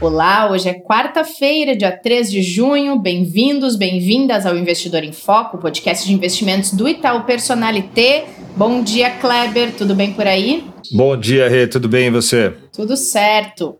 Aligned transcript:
Olá, 0.00 0.48
hoje 0.48 0.68
é 0.68 0.74
quarta-feira, 0.74 1.74
dia 1.74 1.90
3 1.90 2.30
de 2.30 2.40
junho. 2.40 2.96
Bem-vindos, 3.00 3.74
bem-vindas 3.74 4.46
ao 4.46 4.56
Investidor 4.56 5.02
em 5.02 5.10
Foco, 5.10 5.58
podcast 5.58 6.06
de 6.06 6.14
investimentos 6.14 6.72
do 6.72 6.88
Itaú 6.88 7.24
Personalité. 7.24 8.26
Bom 8.56 8.80
dia, 8.80 9.10
Kleber, 9.10 9.74
tudo 9.76 9.96
bem 9.96 10.12
por 10.12 10.24
aí? 10.24 10.62
Bom 10.92 11.16
dia, 11.16 11.48
Rê, 11.48 11.66
tudo 11.66 11.88
bem 11.88 12.06
e 12.06 12.10
você? 12.10 12.54
Tudo 12.72 12.96
certo. 12.96 13.76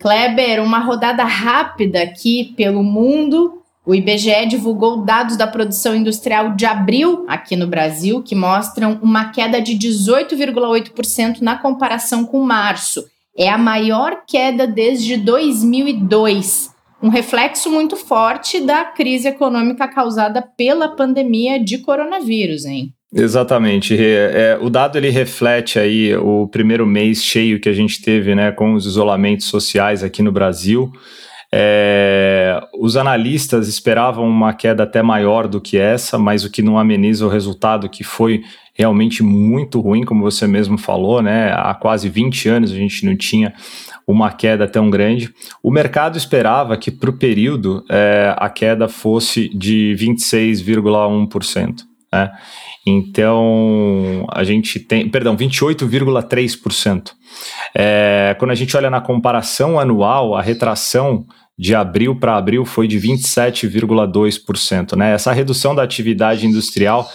Kleber, 0.00 0.62
uma 0.62 0.78
rodada 0.78 1.24
rápida 1.24 2.02
aqui 2.02 2.54
pelo 2.56 2.82
mundo. 2.82 3.60
O 3.84 3.94
IBGE 3.94 4.46
divulgou 4.48 5.04
dados 5.04 5.36
da 5.36 5.46
produção 5.46 5.94
industrial 5.94 6.56
de 6.56 6.64
abril 6.64 7.26
aqui 7.28 7.56
no 7.56 7.66
Brasil, 7.66 8.22
que 8.22 8.34
mostram 8.34 8.98
uma 9.02 9.32
queda 9.32 9.60
de 9.60 9.74
18,8% 9.74 11.42
na 11.42 11.58
comparação 11.58 12.24
com 12.24 12.40
março. 12.40 13.04
É 13.38 13.48
a 13.48 13.56
maior 13.56 14.22
queda 14.26 14.66
desde 14.66 15.16
2002, 15.16 16.70
um 17.00 17.08
reflexo 17.08 17.70
muito 17.70 17.96
forte 17.96 18.60
da 18.60 18.84
crise 18.84 19.28
econômica 19.28 19.86
causada 19.86 20.42
pela 20.42 20.96
pandemia 20.96 21.62
de 21.62 21.78
coronavírus, 21.78 22.64
hein? 22.64 22.92
Exatamente. 23.14 23.96
É, 23.96 24.58
o 24.60 24.68
dado 24.68 24.98
ele 24.98 25.08
reflete 25.08 25.78
aí 25.78 26.14
o 26.16 26.48
primeiro 26.48 26.84
mês 26.84 27.22
cheio 27.22 27.60
que 27.60 27.68
a 27.68 27.72
gente 27.72 28.02
teve, 28.02 28.34
né, 28.34 28.50
com 28.50 28.74
os 28.74 28.84
isolamentos 28.84 29.46
sociais 29.46 30.02
aqui 30.02 30.20
no 30.20 30.32
Brasil. 30.32 30.90
É, 31.50 32.60
os 32.78 32.96
analistas 32.96 33.68
esperavam 33.68 34.28
uma 34.28 34.52
queda 34.52 34.82
até 34.82 35.00
maior 35.00 35.48
do 35.48 35.60
que 35.60 35.78
essa, 35.78 36.18
mas 36.18 36.44
o 36.44 36.50
que 36.50 36.60
não 36.60 36.78
ameniza 36.78 37.24
o 37.24 37.30
resultado 37.30 37.88
que 37.88 38.04
foi 38.04 38.42
realmente 38.78 39.22
muito 39.22 39.80
ruim, 39.80 40.04
como 40.04 40.22
você 40.22 40.46
mesmo 40.46 40.78
falou, 40.78 41.20
né? 41.20 41.52
Há 41.52 41.74
quase 41.74 42.08
20 42.08 42.48
anos 42.48 42.70
a 42.70 42.76
gente 42.76 43.04
não 43.04 43.16
tinha 43.16 43.52
uma 44.06 44.30
queda 44.30 44.68
tão 44.68 44.88
grande. 44.88 45.34
O 45.62 45.70
mercado 45.70 46.16
esperava 46.16 46.76
que 46.76 46.90
para 46.90 47.10
o 47.10 47.18
período 47.18 47.84
é, 47.90 48.34
a 48.38 48.48
queda 48.48 48.88
fosse 48.88 49.48
de 49.50 49.94
26,1%. 49.98 51.82
Né? 52.10 52.30
Então, 52.86 54.26
a 54.32 54.42
gente 54.44 54.80
tem, 54.80 55.08
perdão, 55.10 55.36
28,3%. 55.36 57.10
É, 57.74 58.34
quando 58.38 58.52
a 58.52 58.54
gente 58.54 58.74
olha 58.76 58.88
na 58.88 59.00
comparação 59.00 59.78
anual, 59.78 60.34
a 60.34 60.40
retração 60.40 61.26
de 61.58 61.74
abril 61.74 62.16
para 62.16 62.36
abril 62.36 62.64
foi 62.64 62.88
de 62.88 62.98
27,2%. 62.98 64.96
Né? 64.96 65.12
Essa 65.12 65.32
redução 65.32 65.74
da 65.74 65.82
atividade 65.82 66.46
industrial, 66.46 67.10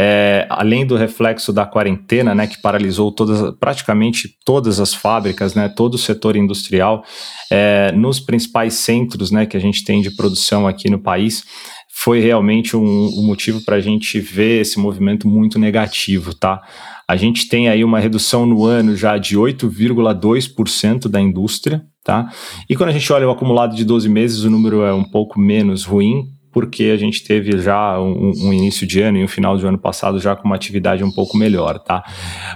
é, 0.00 0.46
além 0.48 0.86
do 0.86 0.94
reflexo 0.94 1.52
da 1.52 1.66
quarentena, 1.66 2.32
né, 2.32 2.46
que 2.46 2.62
paralisou 2.62 3.10
todas, 3.10 3.52
praticamente 3.58 4.28
todas 4.44 4.78
as 4.78 4.94
fábricas, 4.94 5.56
né, 5.56 5.68
todo 5.68 5.94
o 5.94 5.98
setor 5.98 6.36
industrial, 6.36 7.02
é, 7.50 7.90
nos 7.90 8.20
principais 8.20 8.74
centros 8.74 9.32
né, 9.32 9.44
que 9.44 9.56
a 9.56 9.60
gente 9.60 9.82
tem 9.82 10.00
de 10.00 10.14
produção 10.14 10.68
aqui 10.68 10.88
no 10.88 11.00
país, 11.00 11.42
foi 11.90 12.20
realmente 12.20 12.76
um, 12.76 12.80
um 12.80 13.26
motivo 13.26 13.64
para 13.64 13.74
a 13.74 13.80
gente 13.80 14.20
ver 14.20 14.60
esse 14.60 14.78
movimento 14.78 15.26
muito 15.26 15.58
negativo, 15.58 16.32
tá? 16.32 16.62
A 17.08 17.16
gente 17.16 17.48
tem 17.48 17.68
aí 17.68 17.82
uma 17.82 17.98
redução 17.98 18.46
no 18.46 18.64
ano 18.64 18.94
já 18.94 19.18
de 19.18 19.36
8,2% 19.36 21.08
da 21.08 21.20
indústria, 21.20 21.82
tá? 22.04 22.30
E 22.70 22.76
quando 22.76 22.90
a 22.90 22.92
gente 22.92 23.12
olha 23.12 23.26
o 23.26 23.32
acumulado 23.32 23.74
de 23.74 23.84
12 23.84 24.08
meses, 24.08 24.44
o 24.44 24.50
número 24.50 24.82
é 24.82 24.94
um 24.94 25.02
pouco 25.02 25.40
menos 25.40 25.84
ruim, 25.84 26.37
porque 26.52 26.84
a 26.84 26.96
gente 26.96 27.22
teve 27.24 27.58
já 27.58 28.00
um, 28.00 28.32
um, 28.36 28.52
início 28.52 28.86
de 28.86 29.00
ano 29.00 29.18
e 29.18 29.24
um 29.24 29.28
final 29.28 29.56
de 29.56 29.66
ano 29.66 29.78
passado 29.78 30.18
já 30.18 30.34
com 30.34 30.46
uma 30.46 30.56
atividade 30.56 31.04
um 31.04 31.10
pouco 31.10 31.36
melhor, 31.36 31.78
tá? 31.78 32.02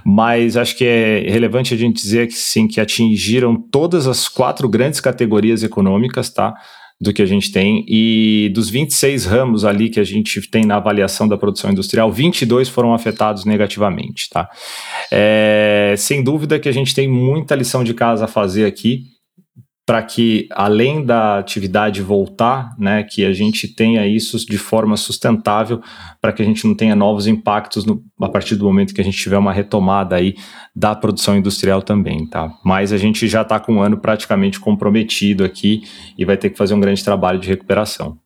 Mas 0.05 0.57
acho 0.57 0.77
que 0.77 0.85
é 0.85 1.27
relevante 1.29 1.75
a 1.75 1.77
gente 1.77 1.97
dizer 1.97 2.27
que 2.29 2.35
sim, 2.35 2.67
que 2.67 2.81
atingiram 2.81 3.57
todas 3.57 4.07
as 4.07 4.29
quatro 4.29 4.69
grandes 4.69 5.01
categorias 5.01 5.63
econômicas, 5.63 6.31
tá? 6.31 6.55
do 7.03 7.13
que 7.13 7.21
a 7.21 7.27
gente 7.27 7.51
tem. 7.51 7.85
E 7.89 8.49
dos 8.55 8.71
26 8.71 9.27
ramos 9.27 9.65
ali 9.65 9.91
que 9.91 9.99
a 9.99 10.05
gente 10.05 10.41
tem 10.49 10.65
na 10.65 10.77
avaliação 10.77 11.27
da 11.27 11.37
produção 11.37 11.73
industrial, 11.73 12.13
22 12.13 12.69
foram 12.69 12.95
afetados 12.95 13.45
negativamente, 13.45 14.31
tá? 14.31 14.49
É, 15.11 15.97
sem 15.99 16.23
dúvida 16.23 16.61
que 16.61 16.69
a 16.69 16.73
gente 16.73 16.95
tem 16.95 17.09
muita 17.09 17.57
lição 17.57 17.83
de 17.83 17.93
casa 17.93 18.27
a 18.27 18.29
fazer 18.29 18.67
aqui 18.67 19.12
para 19.85 20.01
que, 20.03 20.47
além 20.53 21.05
da 21.05 21.39
atividade 21.39 22.03
voltar, 22.03 22.75
né, 22.79 23.03
que 23.03 23.25
a 23.25 23.33
gente 23.33 23.67
tenha 23.67 24.07
isso 24.07 24.39
de 24.47 24.57
forma 24.57 24.97
sustentável, 24.97 25.83
para 26.21 26.33
que 26.33 26.41
a 26.41 26.45
gente 26.45 26.67
não 26.67 26.75
tenha 26.75 26.95
novos 26.95 27.27
impactos 27.27 27.85
no, 27.85 28.03
a 28.21 28.29
partir 28.29 28.55
do 28.55 28.65
momento 28.65 28.95
que 28.95 29.01
a 29.01 29.05
gente 29.05 29.19
tiver 29.19 29.39
uma 29.39 29.53
retomada 29.53 30.15
aí 30.15 30.37
da 30.75 30.95
produção 30.95 31.37
industrial 31.37 31.83
também, 31.83 32.27
tá? 32.27 32.53
Mas 32.65 32.93
a 32.93 32.97
gente 32.97 33.27
já 33.27 33.43
está 33.43 33.59
com 33.59 33.75
um 33.75 33.83
ano 33.83 33.99
praticamente 33.99 34.61
comprometido 34.61 35.45
aqui 35.45 35.83
e 36.17 36.25
vai 36.25 36.37
ter 36.37 36.51
que 36.51 36.59
fazer 36.59 36.75
um 36.75 36.81
grande 36.81 37.03
trabalho 37.03 37.41
de 37.41 37.49
recuperação. 37.49 38.17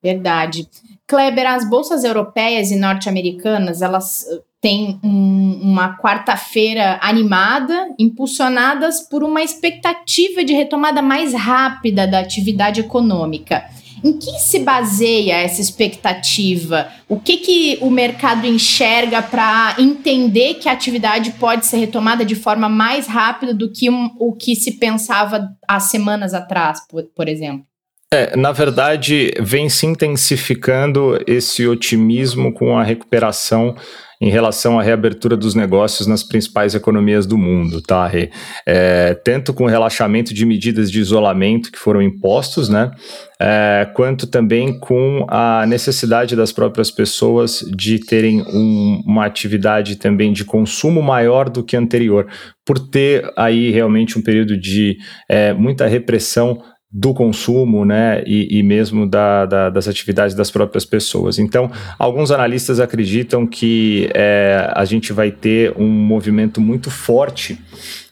Verdade. 0.00 0.68
Kleber, 1.08 1.46
as 1.46 1.68
bolsas 1.68 2.04
europeias 2.04 2.70
e 2.70 2.76
norte-americanas, 2.76 3.82
elas 3.82 4.24
tem 4.62 5.00
um, 5.02 5.58
uma 5.60 5.98
quarta-feira 5.98 7.00
animada, 7.02 7.88
impulsionadas 7.98 9.00
por 9.00 9.24
uma 9.24 9.42
expectativa 9.42 10.44
de 10.44 10.52
retomada 10.52 11.02
mais 11.02 11.34
rápida 11.34 12.06
da 12.06 12.20
atividade 12.20 12.80
econômica. 12.80 13.64
Em 14.04 14.12
que 14.16 14.38
se 14.38 14.60
baseia 14.60 15.34
essa 15.34 15.60
expectativa? 15.60 16.88
O 17.08 17.18
que, 17.18 17.38
que 17.38 17.78
o 17.80 17.90
mercado 17.90 18.46
enxerga 18.46 19.20
para 19.20 19.74
entender 19.78 20.54
que 20.54 20.68
a 20.68 20.72
atividade 20.72 21.32
pode 21.32 21.66
ser 21.66 21.78
retomada 21.78 22.24
de 22.24 22.36
forma 22.36 22.68
mais 22.68 23.08
rápida 23.08 23.52
do 23.52 23.70
que 23.70 23.90
um, 23.90 24.10
o 24.18 24.32
que 24.32 24.54
se 24.54 24.78
pensava 24.78 25.48
há 25.66 25.80
semanas 25.80 26.34
atrás, 26.34 26.86
por, 26.88 27.02
por 27.14 27.28
exemplo? 27.28 27.66
É, 28.12 28.36
na 28.36 28.52
verdade, 28.52 29.32
vem 29.40 29.70
se 29.70 29.86
intensificando 29.86 31.18
esse 31.26 31.66
otimismo 31.66 32.52
com 32.52 32.76
a 32.76 32.82
recuperação 32.82 33.74
em 34.22 34.30
relação 34.30 34.78
à 34.78 34.82
reabertura 34.84 35.36
dos 35.36 35.56
negócios 35.56 36.06
nas 36.06 36.22
principais 36.22 36.76
economias 36.76 37.26
do 37.26 37.36
mundo, 37.36 37.82
tá, 37.82 38.06
Rê? 38.06 38.30
É, 38.64 39.14
tanto 39.14 39.52
com 39.52 39.64
o 39.64 39.68
relaxamento 39.68 40.32
de 40.32 40.46
medidas 40.46 40.92
de 40.92 41.00
isolamento 41.00 41.72
que 41.72 41.78
foram 41.78 42.00
impostos, 42.00 42.68
né? 42.68 42.92
É, 43.40 43.88
quanto 43.94 44.28
também 44.28 44.78
com 44.78 45.26
a 45.28 45.66
necessidade 45.66 46.36
das 46.36 46.52
próprias 46.52 46.88
pessoas 46.88 47.64
de 47.76 47.98
terem 47.98 48.42
um, 48.42 49.02
uma 49.04 49.26
atividade 49.26 49.96
também 49.96 50.32
de 50.32 50.44
consumo 50.44 51.02
maior 51.02 51.50
do 51.50 51.64
que 51.64 51.76
anterior, 51.76 52.28
por 52.64 52.78
ter 52.78 53.28
aí 53.36 53.72
realmente 53.72 54.16
um 54.16 54.22
período 54.22 54.56
de 54.56 54.98
é, 55.28 55.52
muita 55.52 55.88
repressão 55.88 56.62
do 56.92 57.14
consumo, 57.14 57.84
né, 57.84 58.22
e, 58.26 58.58
e 58.58 58.62
mesmo 58.62 59.08
da, 59.08 59.46
da, 59.46 59.70
das 59.70 59.88
atividades 59.88 60.34
das 60.36 60.50
próprias 60.50 60.84
pessoas. 60.84 61.38
Então, 61.38 61.70
alguns 61.98 62.30
analistas 62.30 62.78
acreditam 62.80 63.46
que 63.46 64.10
é, 64.12 64.70
a 64.74 64.84
gente 64.84 65.12
vai 65.12 65.30
ter 65.30 65.72
um 65.78 65.88
movimento 65.88 66.60
muito 66.60 66.90
forte, 66.90 67.58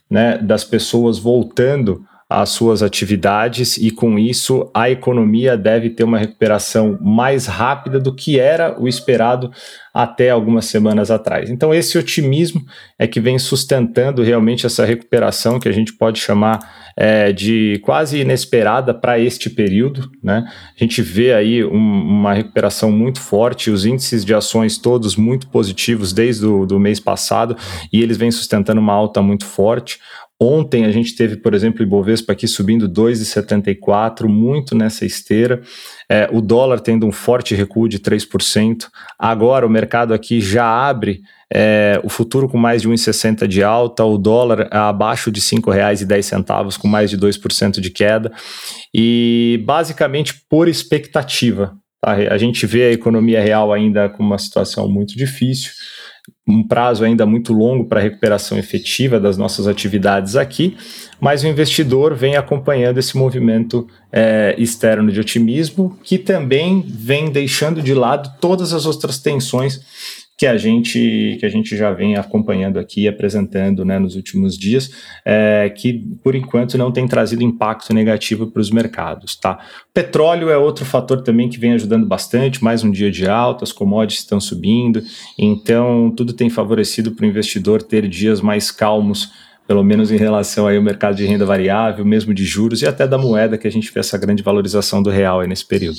né, 0.09 0.39
das 0.39 0.65
pessoas 0.65 1.19
voltando 1.19 2.05
às 2.31 2.51
suas 2.51 2.81
atividades 2.81 3.77
e 3.77 3.91
com 3.91 4.17
isso 4.17 4.71
a 4.73 4.89
economia 4.89 5.57
deve 5.57 5.91
ter 5.91 6.04
uma 6.04 6.16
recuperação 6.16 6.97
mais 7.01 7.47
rápida 7.47 7.99
do 7.99 8.15
que 8.15 8.39
era 8.39 8.81
o 8.81 8.87
esperado 8.87 9.51
até 9.93 10.31
algumas 10.31 10.66
semanas 10.66 11.10
atrás. 11.10 11.51
Então 11.51 11.75
esse 11.75 11.99
otimismo 11.99 12.65
é 12.97 13.09
que 13.09 13.21
vem 13.21 13.37
sustentando 13.37 14.22
realmente 14.22 14.65
essa 14.65 14.84
recuperação 14.84 15.59
que 15.59 15.69
a 15.69 15.72
gente 15.72 15.93
pode 15.93 16.21
chamar 16.21 16.60
é, 16.97 17.33
de 17.33 17.81
quase 17.83 18.21
inesperada 18.21 18.95
para 18.95 19.19
este 19.19 19.51
período. 19.51 20.09
Né? 20.22 20.45
A 20.47 20.78
gente 20.78 21.03
vê 21.03 21.33
aí 21.33 21.65
um, 21.65 21.72
uma 21.77 22.33
recuperação 22.33 22.93
muito 22.93 23.21
forte, 23.21 23.71
os 23.71 23.84
índices 23.84 24.25
de 24.25 24.33
ações 24.33 24.78
todos 24.78 25.16
muito 25.16 25.49
positivos 25.49 26.13
desde 26.13 26.47
o 26.47 26.65
do 26.65 26.78
mês 26.78 27.01
passado 27.01 27.57
e 27.93 28.01
eles 28.01 28.16
vêm 28.16 28.31
sustentando 28.31 28.81
uma 28.81 28.93
alta 28.93 29.21
muito 29.21 29.45
forte 29.45 29.99
Ontem 30.42 30.87
a 30.87 30.91
gente 30.91 31.15
teve, 31.15 31.37
por 31.37 31.53
exemplo, 31.53 31.81
o 31.81 31.83
Ibovespa 31.83 32.33
aqui 32.33 32.48
subindo 32.48 32.89
2,74, 32.89 34.27
muito 34.27 34.75
nessa 34.75 35.04
esteira. 35.04 35.60
É, 36.09 36.31
o 36.33 36.41
dólar 36.41 36.81
tendo 36.81 37.07
um 37.07 37.13
forte 37.13 37.54
recuo 37.54 37.87
de 37.87 37.98
3%. 37.98 38.87
Agora 39.19 39.66
o 39.66 39.71
mercado 39.71 40.15
aqui 40.15 40.41
já 40.41 40.65
abre 40.65 41.21
é, 41.53 42.01
o 42.03 42.09
futuro 42.09 42.48
com 42.48 42.57
mais 42.57 42.81
de 42.81 42.89
1,60 42.89 43.47
de 43.47 43.63
alta, 43.63 44.03
o 44.03 44.16
dólar 44.16 44.66
abaixo 44.71 45.31
de 45.31 45.41
R$ 45.41 45.47
5,10, 45.59 46.78
com 46.78 46.89
mais 46.89 47.10
de 47.10 47.19
2% 47.19 47.78
de 47.78 47.91
queda. 47.91 48.33
E 48.95 49.63
basicamente 49.66 50.42
por 50.48 50.69
expectativa. 50.69 51.77
Tá? 52.01 52.13
A 52.13 52.39
gente 52.39 52.65
vê 52.65 52.84
a 52.84 52.92
economia 52.92 53.42
real 53.42 53.75
ainda 53.75 54.09
com 54.09 54.22
uma 54.22 54.39
situação 54.39 54.89
muito 54.89 55.15
difícil 55.15 55.72
um 56.47 56.66
prazo 56.66 57.04
ainda 57.04 57.24
muito 57.24 57.53
longo 57.53 57.84
para 57.84 58.00
recuperação 58.00 58.59
efetiva 58.59 59.21
das 59.21 59.36
nossas 59.36 59.66
atividades 59.66 60.36
aqui, 60.36 60.77
mas 61.21 61.42
o 61.42 61.47
investidor 61.47 62.15
vem 62.15 62.36
acompanhando 62.36 62.98
esse 62.98 63.16
movimento 63.16 63.86
é, 64.12 64.54
externo 64.59 65.12
de 65.12 65.21
otimismo, 65.21 65.98
que 66.03 66.18
também 66.18 66.84
vem 66.86 67.30
deixando 67.30 67.82
de 67.82 67.94
lado 67.94 68.32
todas 68.41 68.72
as 68.72 68.86
outras 68.86 69.18
tensões 69.18 69.80
que 70.41 70.47
a 70.47 70.57
gente 70.57 71.37
que 71.39 71.45
a 71.45 71.51
gente 71.51 71.77
já 71.77 71.92
vem 71.92 72.16
acompanhando 72.16 72.78
aqui, 72.78 73.07
apresentando 73.07 73.84
né, 73.84 73.98
nos 73.98 74.16
últimos 74.16 74.57
dias, 74.57 74.91
é, 75.22 75.69
que 75.69 75.92
por 76.25 76.34
enquanto 76.34 76.78
não 76.78 76.91
tem 76.91 77.07
trazido 77.07 77.42
impacto 77.42 77.92
negativo 77.92 78.47
para 78.47 78.63
os 78.63 78.71
mercados. 78.71 79.37
Tá? 79.37 79.59
Petróleo 79.92 80.48
é 80.48 80.57
outro 80.57 80.87
fator 80.87 81.21
também 81.21 81.51
que 81.51 81.59
vem 81.59 81.75
ajudando 81.75 82.07
bastante, 82.07 82.65
mais 82.65 82.83
um 82.83 82.91
dia 82.91 83.10
de 83.10 83.28
alta, 83.28 83.65
as 83.65 83.71
commodities 83.71 84.21
estão 84.21 84.41
subindo, 84.41 85.03
então 85.39 86.10
tudo 86.16 86.33
tem 86.33 86.48
favorecido 86.48 87.10
para 87.10 87.27
o 87.27 87.28
investidor 87.28 87.83
ter 87.83 88.09
dias 88.09 88.41
mais 88.41 88.71
calmos 88.71 89.31
pelo 89.69 89.84
menos 89.84 90.10
em 90.10 90.16
relação 90.16 90.66
aí 90.66 90.78
ao 90.78 90.83
mercado 90.83 91.16
de 91.16 91.27
renda 91.27 91.45
variável, 91.45 92.03
mesmo 92.03 92.33
de 92.33 92.47
juros 92.47 92.81
e 92.81 92.87
até 92.87 93.07
da 93.07 93.19
moeda, 93.19 93.59
que 93.59 93.69
a 93.69 93.71
gente 93.71 93.92
vê 93.92 94.01
essa 94.01 94.16
grande 94.16 94.42
valorização 94.42 95.03
do 95.03 95.10
real 95.10 95.42
nesse 95.42 95.66
período. 95.66 95.98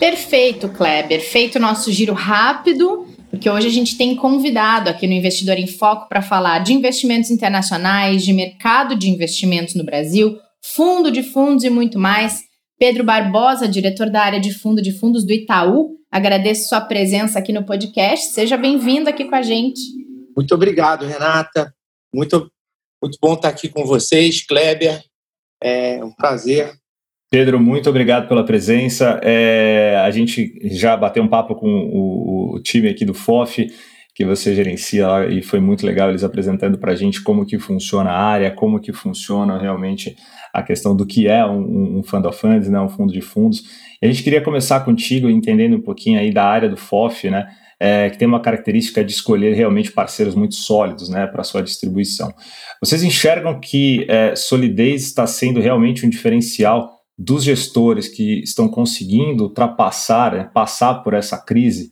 Perfeito, 0.00 0.66
Kleber. 0.70 1.20
Feito 1.20 1.58
nosso 1.60 1.92
giro 1.92 2.14
rápido, 2.14 3.06
porque 3.36 3.50
hoje 3.50 3.66
a 3.66 3.70
gente 3.70 3.98
tem 3.98 4.16
convidado 4.16 4.88
aqui 4.88 5.06
no 5.06 5.12
Investidor 5.12 5.58
em 5.58 5.66
Foco 5.66 6.08
para 6.08 6.22
falar 6.22 6.60
de 6.60 6.72
investimentos 6.72 7.30
internacionais, 7.30 8.24
de 8.24 8.32
mercado 8.32 8.96
de 8.96 9.10
investimentos 9.10 9.74
no 9.74 9.84
Brasil, 9.84 10.38
fundo 10.64 11.10
de 11.10 11.22
fundos 11.22 11.62
e 11.62 11.68
muito 11.68 11.98
mais. 11.98 12.40
Pedro 12.78 13.04
Barbosa, 13.04 13.68
diretor 13.68 14.08
da 14.08 14.22
área 14.22 14.40
de 14.40 14.54
fundo 14.54 14.80
de 14.80 14.90
fundos 14.90 15.22
do 15.22 15.34
Itaú, 15.34 15.98
agradeço 16.10 16.66
sua 16.66 16.80
presença 16.80 17.38
aqui 17.38 17.52
no 17.52 17.62
podcast. 17.62 18.32
Seja 18.32 18.56
bem-vindo 18.56 19.10
aqui 19.10 19.26
com 19.26 19.34
a 19.34 19.42
gente. 19.42 19.80
Muito 20.34 20.54
obrigado, 20.54 21.04
Renata. 21.04 21.74
Muito, 22.14 22.50
muito 23.02 23.18
bom 23.20 23.34
estar 23.34 23.50
aqui 23.50 23.68
com 23.68 23.84
vocês, 23.84 24.46
Kleber. 24.46 25.02
É 25.62 26.02
um 26.02 26.10
prazer 26.10 26.72
Pedro, 27.30 27.58
muito 27.60 27.90
obrigado 27.90 28.28
pela 28.28 28.44
presença. 28.44 29.20
É, 29.22 30.00
a 30.04 30.10
gente 30.10 30.58
já 30.76 30.96
bateu 30.96 31.22
um 31.22 31.28
papo 31.28 31.56
com 31.56 31.68
o, 31.68 32.54
o, 32.54 32.60
time 32.60 32.88
aqui 32.88 33.04
do 33.04 33.14
FOF, 33.14 33.66
que 34.14 34.24
você 34.24 34.54
gerencia 34.54 35.08
lá, 35.08 35.26
e 35.26 35.42
foi 35.42 35.58
muito 35.58 35.84
legal 35.84 36.08
eles 36.08 36.22
apresentando 36.22 36.78
para 36.78 36.92
a 36.92 36.94
gente 36.94 37.20
como 37.22 37.44
que 37.44 37.58
funciona 37.58 38.10
a 38.10 38.18
área, 38.18 38.50
como 38.50 38.80
que 38.80 38.92
funciona 38.92 39.58
realmente 39.58 40.16
a 40.54 40.62
questão 40.62 40.96
do 40.96 41.04
que 41.04 41.26
é 41.26 41.44
um, 41.44 41.98
um 41.98 42.02
fund 42.02 42.24
of 42.26 42.38
funds, 42.38 42.68
né, 42.68 42.80
um 42.80 42.88
fundo 42.88 43.12
de 43.12 43.20
fundos. 43.20 43.62
E 44.00 44.06
a 44.06 44.08
gente 44.10 44.22
queria 44.22 44.40
começar 44.40 44.80
contigo 44.80 45.28
entendendo 45.28 45.76
um 45.76 45.82
pouquinho 45.82 46.18
aí 46.18 46.32
da 46.32 46.44
área 46.44 46.68
do 46.68 46.76
FOF, 46.76 47.28
né, 47.28 47.46
é, 47.78 48.08
que 48.08 48.16
tem 48.16 48.26
uma 48.26 48.40
característica 48.40 49.04
de 49.04 49.12
escolher 49.12 49.54
realmente 49.54 49.92
parceiros 49.92 50.34
muito 50.34 50.54
sólidos 50.54 51.10
né, 51.10 51.26
para 51.26 51.42
sua 51.42 51.62
distribuição. 51.62 52.32
Vocês 52.80 53.02
enxergam 53.02 53.60
que 53.60 54.06
é, 54.08 54.34
solidez 54.34 55.02
está 55.02 55.26
sendo 55.26 55.60
realmente 55.60 56.06
um 56.06 56.08
diferencial 56.08 56.95
dos 57.18 57.44
gestores 57.44 58.08
que 58.08 58.42
estão 58.42 58.68
conseguindo 58.68 59.44
ultrapassar, 59.44 60.32
né, 60.32 60.50
passar 60.52 60.96
por 61.02 61.14
essa 61.14 61.38
crise? 61.38 61.90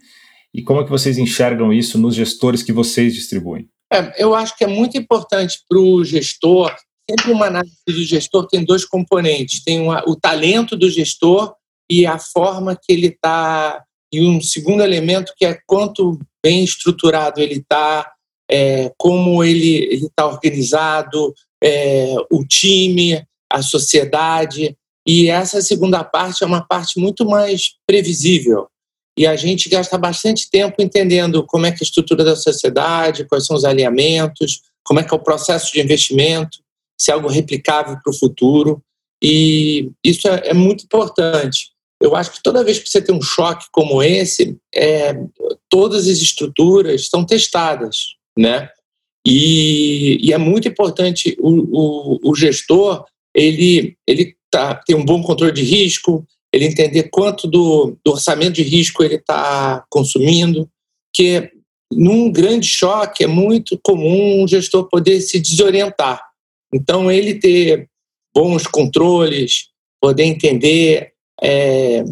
E 0.52 0.62
como 0.62 0.80
é 0.80 0.84
que 0.84 0.90
vocês 0.90 1.18
enxergam 1.18 1.72
isso 1.72 1.98
nos 1.98 2.14
gestores 2.14 2.62
que 2.62 2.72
vocês 2.72 3.14
distribuem? 3.14 3.68
É, 3.92 4.22
eu 4.22 4.34
acho 4.34 4.56
que 4.56 4.64
é 4.64 4.66
muito 4.66 4.96
importante 4.96 5.60
para 5.68 5.78
o 5.78 6.04
gestor, 6.04 6.74
sempre 7.08 7.32
uma 7.32 7.46
análise 7.46 7.76
de 7.86 8.04
gestor 8.04 8.46
tem 8.46 8.64
dois 8.64 8.84
componentes, 8.84 9.62
tem 9.62 9.80
uma, 9.80 10.02
o 10.06 10.16
talento 10.16 10.76
do 10.76 10.90
gestor 10.90 11.54
e 11.90 12.06
a 12.06 12.18
forma 12.18 12.76
que 12.80 12.92
ele 12.92 13.08
está, 13.08 13.82
e 14.12 14.22
um 14.22 14.40
segundo 14.40 14.82
elemento 14.82 15.34
que 15.36 15.44
é 15.44 15.58
quanto 15.66 16.18
bem 16.42 16.64
estruturado 16.64 17.40
ele 17.40 17.56
está, 17.56 18.10
é, 18.50 18.92
como 18.96 19.42
ele 19.42 19.94
está 19.94 20.26
organizado, 20.26 21.34
é, 21.62 22.14
o 22.30 22.44
time, 22.44 23.22
a 23.50 23.62
sociedade. 23.62 24.76
E 25.06 25.28
essa 25.28 25.60
segunda 25.60 26.02
parte 26.02 26.42
é 26.42 26.46
uma 26.46 26.64
parte 26.64 26.98
muito 26.98 27.26
mais 27.26 27.74
previsível. 27.86 28.68
E 29.16 29.26
a 29.26 29.36
gente 29.36 29.68
gasta 29.68 29.96
bastante 29.96 30.50
tempo 30.50 30.82
entendendo 30.82 31.44
como 31.46 31.66
é 31.66 31.70
que 31.70 31.78
é 31.78 31.84
a 31.84 31.86
estrutura 31.86 32.24
da 32.24 32.34
sociedade, 32.34 33.26
quais 33.26 33.46
são 33.46 33.54
os 33.54 33.64
alinhamentos, 33.64 34.62
como 34.82 35.00
é 35.00 35.04
que 35.04 35.14
é 35.14 35.16
o 35.16 35.22
processo 35.22 35.72
de 35.72 35.80
investimento, 35.80 36.58
se 37.00 37.10
é 37.10 37.14
algo 37.14 37.28
replicável 37.28 37.96
para 38.02 38.10
o 38.10 38.16
futuro. 38.16 38.82
E 39.22 39.90
isso 40.04 40.26
é, 40.26 40.48
é, 40.48 40.54
muito 40.54 40.84
importante. 40.84 41.70
Eu 42.00 42.16
acho 42.16 42.32
que 42.32 42.42
toda 42.42 42.64
vez 42.64 42.78
que 42.78 42.88
você 42.88 43.00
tem 43.00 43.14
um 43.14 43.22
choque 43.22 43.66
como 43.70 44.02
esse, 44.02 44.56
é, 44.74 45.14
todas 45.70 46.08
as 46.08 46.18
estruturas 46.18 47.02
estão 47.02 47.24
testadas, 47.24 48.16
né? 48.36 48.68
E, 49.26 50.18
e 50.20 50.32
é 50.32 50.38
muito 50.38 50.68
importante 50.68 51.36
o, 51.40 51.48
o, 51.48 52.30
o 52.30 52.34
gestor 52.34 53.06
ele, 53.34 53.96
ele 54.06 54.36
tá, 54.58 54.74
ter 54.74 54.94
um 54.94 55.04
bom 55.04 55.22
controle 55.22 55.52
de 55.52 55.62
risco, 55.62 56.26
ele 56.52 56.66
entender 56.66 57.04
quanto 57.04 57.48
do, 57.48 57.96
do 58.04 58.12
orçamento 58.12 58.54
de 58.54 58.62
risco 58.62 59.02
ele 59.02 59.16
está 59.16 59.84
consumindo, 59.90 60.68
que 61.12 61.50
num 61.92 62.30
grande 62.30 62.66
choque 62.66 63.24
é 63.24 63.26
muito 63.26 63.78
comum 63.82 64.42
um 64.42 64.48
gestor 64.48 64.88
poder 64.88 65.20
se 65.20 65.40
desorientar. 65.40 66.20
Então, 66.72 67.10
ele 67.10 67.34
ter 67.34 67.88
bons 68.34 68.66
controles, 68.66 69.68
poder 70.00 70.24
entender 70.24 71.12
é, 71.42 72.04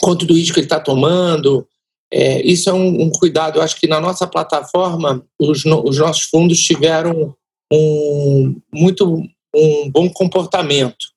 quanto 0.00 0.26
do 0.26 0.34
risco 0.34 0.58
ele 0.58 0.66
está 0.66 0.80
tomando, 0.80 1.66
é, 2.12 2.42
isso 2.42 2.68
é 2.68 2.72
um, 2.72 3.02
um, 3.02 3.10
cuidado. 3.10 3.58
Eu 3.58 3.62
acho 3.62 3.78
que 3.78 3.86
na 3.86 4.00
nossa 4.00 4.26
plataforma, 4.26 5.24
os, 5.40 5.64
os 5.64 5.98
nossos 5.98 6.22
fundos 6.24 6.60
tiveram 6.60 7.34
um, 7.72 8.60
muito 8.72 9.22
um 9.54 9.90
bom 9.90 10.08
comportamento. 10.10 11.13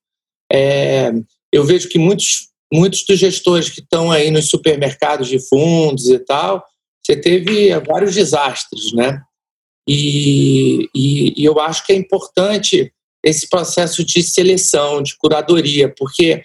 É, 0.52 1.12
eu 1.52 1.64
vejo 1.64 1.90
que 1.90 2.00
muitos, 2.00 2.50
muitos 2.72 3.04
dos 3.06 3.20
gestores 3.20 3.70
que 3.70 3.82
estão 3.82 4.12
aí 4.12 4.32
nos 4.32 4.50
supermercados 4.50 5.28
de 5.28 5.40
fundos 5.40 6.10
e 6.10 6.20
tal, 6.20 6.64
você 7.06 7.16
teve 7.16 7.78
vários 7.80 8.16
desastres, 8.16 8.94
né? 8.94 9.22
E, 9.88 10.90
e, 10.94 11.42
e 11.42 11.46
eu 11.46 11.60
acho 11.60 11.86
que 11.86 11.94
é 11.94 11.96
importante 11.96 12.92
esse 13.24 13.50
processo 13.50 14.04
de 14.04 14.22
seleção, 14.22 15.02
de 15.02 15.16
curadoria, 15.18 15.94
porque 15.98 16.44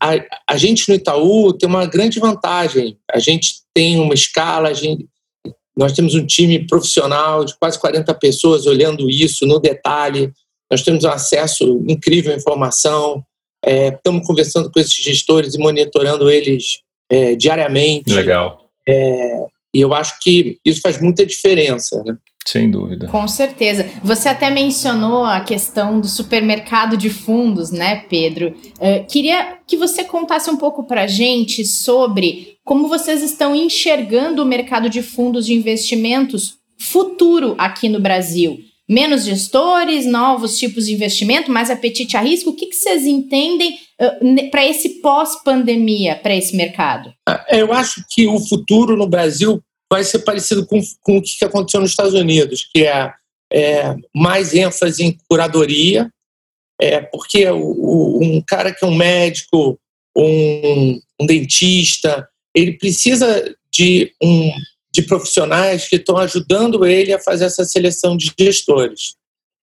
a, 0.00 0.12
a, 0.48 0.56
gente 0.56 0.88
no 0.88 0.94
Itaú 0.94 1.52
tem 1.52 1.68
uma 1.68 1.86
grande 1.86 2.18
vantagem. 2.20 2.98
A 3.10 3.18
gente 3.18 3.62
tem 3.74 3.98
uma 3.98 4.14
escala, 4.14 4.74
gente, 4.74 5.08
nós 5.76 5.92
temos 5.92 6.14
um 6.14 6.26
time 6.26 6.66
profissional 6.66 7.44
de 7.44 7.56
quase 7.58 7.78
40 7.78 8.12
pessoas 8.14 8.66
olhando 8.66 9.08
isso 9.08 9.46
no 9.46 9.58
detalhe. 9.58 10.32
Nós 10.70 10.82
temos 10.82 11.04
um 11.04 11.08
acesso 11.08 11.84
incrível 11.88 12.32
à 12.32 12.36
informação, 12.36 13.24
é, 13.64 13.88
estamos 13.88 14.26
conversando 14.26 14.70
com 14.70 14.80
esses 14.80 14.94
gestores 14.94 15.54
e 15.54 15.58
monitorando 15.58 16.30
eles 16.30 16.80
é, 17.08 17.34
diariamente. 17.34 18.12
Legal. 18.12 18.66
É, 18.88 19.46
e 19.74 19.80
eu 19.80 19.94
acho 19.94 20.18
que 20.20 20.58
isso 20.64 20.80
faz 20.80 21.00
muita 21.00 21.24
diferença. 21.24 22.02
Né? 22.04 22.16
Sem 22.46 22.70
dúvida. 22.70 23.06
Com 23.08 23.28
certeza. 23.28 23.88
Você 24.02 24.28
até 24.28 24.50
mencionou 24.50 25.24
a 25.24 25.40
questão 25.40 26.00
do 26.00 26.08
supermercado 26.08 26.96
de 26.96 27.10
fundos, 27.10 27.70
né, 27.70 28.04
Pedro? 28.08 28.48
Uh, 28.78 29.06
queria 29.08 29.58
que 29.66 29.76
você 29.76 30.02
contasse 30.02 30.50
um 30.50 30.56
pouco 30.56 30.84
para 30.84 31.02
a 31.02 31.06
gente 31.06 31.64
sobre 31.64 32.56
como 32.64 32.88
vocês 32.88 33.22
estão 33.22 33.54
enxergando 33.54 34.42
o 34.42 34.46
mercado 34.46 34.88
de 34.88 35.02
fundos 35.02 35.46
de 35.46 35.54
investimentos 35.54 36.58
futuro 36.78 37.54
aqui 37.58 37.88
no 37.88 38.00
Brasil 38.00 38.58
menos 38.90 39.24
gestores, 39.24 40.04
novos 40.04 40.58
tipos 40.58 40.86
de 40.86 40.94
investimento, 40.94 41.48
mais 41.48 41.70
apetite 41.70 42.16
a 42.16 42.20
risco? 42.20 42.50
O 42.50 42.56
que, 42.56 42.66
que 42.66 42.74
vocês 42.74 43.04
entendem 43.04 43.78
uh, 44.00 44.50
para 44.50 44.66
esse 44.66 45.00
pós-pandemia, 45.00 46.16
para 46.16 46.34
esse 46.34 46.56
mercado? 46.56 47.14
Ah, 47.28 47.46
eu 47.50 47.72
acho 47.72 48.04
que 48.10 48.26
o 48.26 48.40
futuro 48.40 48.96
no 48.96 49.06
Brasil 49.06 49.62
vai 49.88 50.02
ser 50.02 50.18
parecido 50.20 50.66
com, 50.66 50.80
com 51.02 51.18
o 51.18 51.22
que 51.22 51.44
aconteceu 51.44 51.80
nos 51.80 51.90
Estados 51.90 52.14
Unidos, 52.14 52.68
que 52.72 52.84
é, 52.84 53.12
é 53.52 53.94
mais 54.12 54.54
ênfase 54.54 55.04
em 55.04 55.16
curadoria, 55.28 56.10
é, 56.80 57.00
porque 57.00 57.46
o, 57.48 57.58
o, 57.58 58.24
um 58.24 58.42
cara 58.44 58.74
que 58.74 58.84
é 58.84 58.88
um 58.88 58.94
médico, 58.94 59.78
um, 60.16 61.00
um 61.20 61.26
dentista, 61.26 62.28
ele 62.52 62.72
precisa 62.72 63.54
de 63.72 64.12
um 64.20 64.50
de 64.92 65.02
profissionais 65.02 65.88
que 65.88 65.96
estão 65.96 66.16
ajudando 66.16 66.84
ele 66.84 67.12
a 67.12 67.20
fazer 67.20 67.44
essa 67.44 67.64
seleção 67.64 68.16
de 68.16 68.32
gestores. 68.38 69.14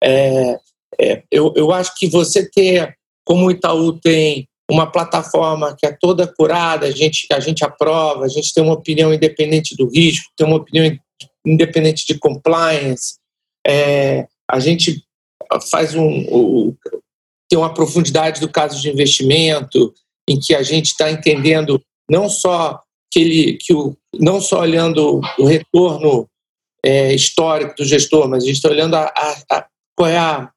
É, 0.04 0.60
é, 1.00 1.24
eu, 1.32 1.54
eu 1.56 1.72
acho 1.72 1.94
que 1.98 2.08
você 2.08 2.50
ter, 2.50 2.96
como 3.26 3.46
o 3.46 3.52
Itaú 3.52 3.94
tem, 4.00 4.48
uma 4.70 4.92
plataforma 4.92 5.76
que 5.78 5.86
é 5.86 5.98
toda 5.98 6.28
curada, 6.28 6.88
a 6.88 6.92
gente, 6.92 7.26
a 7.32 7.40
gente 7.40 7.64
aprova, 7.64 8.26
a 8.26 8.28
gente 8.28 8.54
tem 8.54 8.62
uma 8.62 8.74
opinião 8.74 9.14
independente 9.14 9.76
do 9.76 9.88
risco, 9.90 10.30
tem 10.36 10.46
uma 10.46 10.58
opinião 10.58 10.94
independente 11.46 12.06
de 12.06 12.20
compliance, 12.20 13.16
é, 13.66 14.28
a 14.50 14.60
gente 14.60 15.04
faz 15.72 15.96
um, 15.96 16.06
um, 16.06 16.76
tem 17.50 17.58
uma 17.58 17.74
profundidade 17.74 18.42
do 18.42 18.50
caso 18.50 18.82
de 18.82 18.90
investimento, 18.90 19.94
em 20.30 20.38
que 20.38 20.54
a 20.54 20.62
gente 20.62 20.88
está 20.88 21.10
entendendo 21.10 21.82
não 22.10 22.30
só 22.30 22.82
que 23.12 23.20
ele, 23.20 23.54
que 23.54 23.74
o, 23.74 23.96
não 24.14 24.42
só 24.42 24.62
olhando 24.62 25.22
o 25.38 25.46
retorno 25.46 26.28
é, 26.84 27.14
histórico 27.14 27.76
do 27.76 27.86
gestor, 27.86 28.28
mas 28.28 28.44
a 28.44 28.48
gente 28.48 28.58
está 28.58 28.70
olhando 28.70 28.96
a, 28.96 29.06
a, 29.06 29.58
a, 29.58 29.66
qual 29.96 30.10
é 30.10 30.18
a 30.18 30.50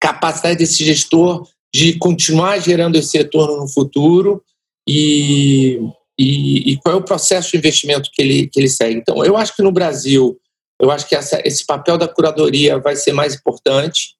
capacidade 0.00 0.58
desse 0.58 0.84
gestor 0.84 1.46
de 1.74 1.98
continuar 1.98 2.58
gerando 2.58 2.96
esse 2.96 3.18
retorno 3.18 3.58
no 3.58 3.68
futuro 3.68 4.42
e, 4.88 5.80
e, 6.18 6.72
e, 6.72 6.76
qual 6.78 6.94
é 6.94 6.98
o 6.98 7.04
processo 7.04 7.50
de 7.50 7.58
investimento 7.58 8.10
que 8.12 8.22
ele, 8.22 8.46
que 8.48 8.60
ele 8.60 8.68
segue. 8.68 8.98
Então, 8.98 9.24
eu 9.24 9.36
acho 9.36 9.54
que 9.54 9.62
no 9.62 9.72
Brasil, 9.72 10.38
eu 10.80 10.90
acho 10.90 11.08
que 11.08 11.14
essa, 11.14 11.40
esse 11.44 11.66
papel 11.66 11.98
da 11.98 12.08
curadoria 12.08 12.78
vai 12.78 12.96
ser 12.96 13.12
mais 13.12 13.34
importante. 13.34 14.14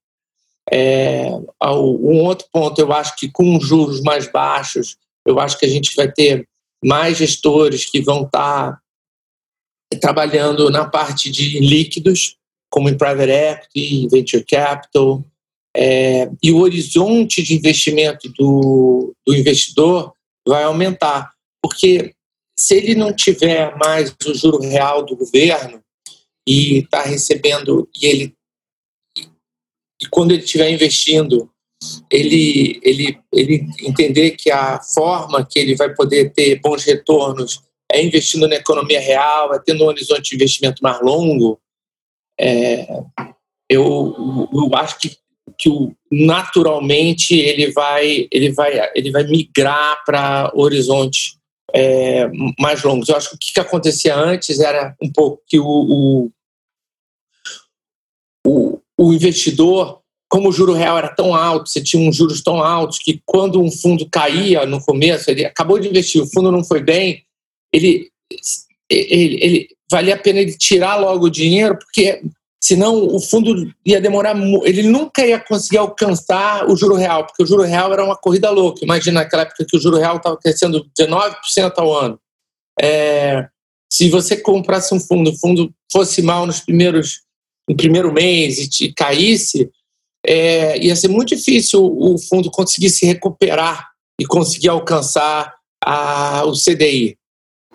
É, 0.71 1.31
um 1.63 2.25
outro 2.25 2.47
ponto, 2.53 2.81
eu 2.81 2.93
acho 2.93 3.15
que 3.17 3.31
com 3.31 3.61
juros 3.61 4.01
mais 4.01 4.31
baixos, 4.31 4.97
eu 5.25 5.39
acho 5.39 5.59
que 5.59 5.65
a 5.65 5.69
gente 5.69 5.95
vai 5.95 6.11
ter 6.11 6.47
mais 6.85 7.19
gestores 7.19 7.85
que 7.85 8.01
vão 8.01 8.25
estar 8.25 8.73
tá 8.73 9.99
trabalhando 10.01 10.71
na 10.71 10.87
parte 10.87 11.31
de 11.31 11.59
líquidos, 11.61 12.37
como 12.71 12.89
em 12.89 12.97
private 12.97 13.31
equity, 13.31 14.09
venture 14.09 14.45
capital, 14.45 15.25
é, 15.77 16.31
e 16.43 16.51
o 16.53 16.59
horizonte 16.59 17.43
de 17.43 17.55
investimento 17.55 18.31
do, 18.31 19.15
do 19.27 19.35
investidor 19.35 20.15
vai 20.47 20.63
aumentar, 20.63 21.33
porque 21.63 22.15
se 22.59 22.75
ele 22.75 22.95
não 22.95 23.15
tiver 23.15 23.77
mais 23.77 24.15
o 24.27 24.35
juro 24.35 24.59
real 24.59 25.05
do 25.05 25.15
governo 25.15 25.83
e 26.49 26.79
está 26.79 27.03
recebendo 27.03 27.89
e 27.95 28.07
ele 28.07 28.37
e 30.01 30.07
quando 30.09 30.33
ele 30.33 30.43
estiver 30.43 30.71
investindo 30.71 31.51
ele 32.11 32.81
ele 32.83 33.19
ele 33.33 33.67
entender 33.83 34.33
que 34.33 34.51
a 34.51 34.81
forma 34.81 35.45
que 35.45 35.59
ele 35.59 35.75
vai 35.75 35.95
poder 35.95 36.33
ter 36.33 36.61
bons 36.61 36.85
retornos 36.85 37.63
é 37.91 38.05
investindo 38.05 38.49
na 38.49 38.57
economia 38.57 39.01
real, 39.01 39.55
é 39.55 39.61
tendo 39.65 39.85
um 39.85 39.89
horizonte 39.89 40.31
de 40.31 40.37
investimento 40.37 40.83
mais 40.83 41.01
longo, 41.01 41.61
é, 42.39 42.87
eu, 43.69 44.49
eu 44.53 44.75
acho 44.75 44.99
que, 44.99 45.17
que 45.59 45.71
naturalmente 46.11 47.35
ele 47.35 47.71
vai, 47.73 48.29
ele 48.31 48.53
vai, 48.53 48.91
ele 48.95 49.11
vai 49.11 49.25
migrar 49.25 50.05
para 50.05 50.53
horizontes 50.55 51.39
é, 51.75 52.29
mais 52.59 52.83
longos. 52.83 53.09
Eu 53.09 53.17
acho 53.17 53.31
que 53.31 53.37
o 53.37 53.39
que 53.39 53.61
acontecia 53.61 54.17
antes 54.17 54.61
era 54.61 54.95
um 55.03 55.11
pouco 55.11 55.43
que 55.47 55.59
o, 55.59 55.67
o, 55.67 56.31
o, 58.47 58.81
o 58.99 59.13
investidor 59.13 60.03
como 60.29 60.49
o 60.49 60.53
juro 60.53 60.73
real 60.73 60.99
era 60.99 61.09
tão 61.09 61.35
alto, 61.35 61.71
você 61.71 61.83
tinha 61.83 62.09
uns 62.09 62.17
juros 62.17 62.43
tão 62.43 62.63
altos 62.63 62.99
que 62.99 63.21
quando 63.25 63.63
um 63.63 63.71
fundo 63.71 64.09
caía 64.11 64.67
no 64.67 64.81
começo, 64.81 65.31
ele 65.31 65.45
acabou 65.45 65.79
de 65.79 65.89
investir, 65.89 66.23
o 66.23 66.27
fundo 66.27 66.51
não 66.51 66.65
foi 66.65 66.81
bem, 66.81 67.23
ele, 67.73 68.11
ele, 68.91 69.45
ele 69.45 69.69
valia 69.91 70.15
a 70.15 70.19
pena 70.19 70.41
ele 70.41 70.57
tirar 70.57 70.97
logo 70.97 71.27
o 71.27 71.31
dinheiro, 71.31 71.79
porque 71.79 72.23
senão 72.63 73.07
o 73.15 73.21
fundo 73.21 73.73
ia 73.85 74.01
demorar, 74.01 74.37
ele 74.65 74.83
nunca 74.83 75.25
ia 75.25 75.39
conseguir 75.39 75.79
alcançar 75.79 76.69
o 76.69 76.77
juro 76.77 76.97
real, 76.97 77.25
porque 77.25 77.43
o 77.43 77.47
juro 77.47 77.63
real 77.63 77.93
era 77.93 78.05
uma 78.05 78.17
corrida 78.17 78.51
louca. 78.51 78.85
Imagina 78.85 79.21
naquela 79.21 79.43
época 79.43 79.65
que 79.65 79.77
o 79.77 79.81
juro 79.81 79.99
real 79.99 80.17
estava 80.17 80.37
crescendo 80.37 80.85
19% 80.99 81.73
ao 81.77 81.97
ano. 81.97 82.19
É, 82.81 83.47
se 83.93 84.11
você 84.11 84.37
comprasse 84.37 84.93
um 84.93 85.01
fundo, 85.01 85.31
o 85.31 85.39
fundo 85.39 85.73
fosse 85.93 86.21
mal 86.21 86.47
nos 86.47 86.61
primeiros 86.61 87.25
no 87.69 87.77
primeiro 87.77 88.13
mês 88.13 88.59
e 88.59 88.69
te 88.69 88.93
caísse, 88.93 89.69
é, 90.27 90.79
ia 90.79 90.97
ser 90.97 91.09
muito 91.09 91.35
difícil 91.35 91.85
o 91.85 92.17
fundo 92.19 92.51
conseguir 92.51 92.91
se 92.91 93.07
recuperar 93.07 93.89
e 94.21 94.27
conseguir 94.27 94.69
alcançar 94.69 95.55
a, 95.85 96.45
o 96.45 96.53
CDI 96.53 97.17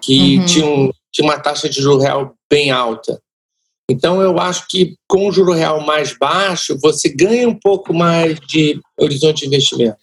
que 0.02 0.38
uhum. 0.38 0.46
tinha, 0.46 0.66
um, 0.66 0.92
tinha 1.12 1.28
uma 1.28 1.40
taxa 1.40 1.70
de 1.70 1.82
juro 1.82 2.00
real 2.00 2.34
bem 2.50 2.72
alta. 2.72 3.22
Então, 3.90 4.22
eu 4.22 4.40
acho 4.40 4.68
que 4.68 4.96
com 5.08 5.28
o 5.28 5.32
juro 5.32 5.54
real 5.54 5.86
mais 5.86 6.18
baixo, 6.18 6.78
você 6.82 7.10
ganha 7.10 7.48
um 7.48 7.58
pouco 7.58 7.94
mais 7.94 8.40
de 8.40 8.80
horizonte 8.98 9.42
de 9.42 9.48
investimento. 9.48 9.98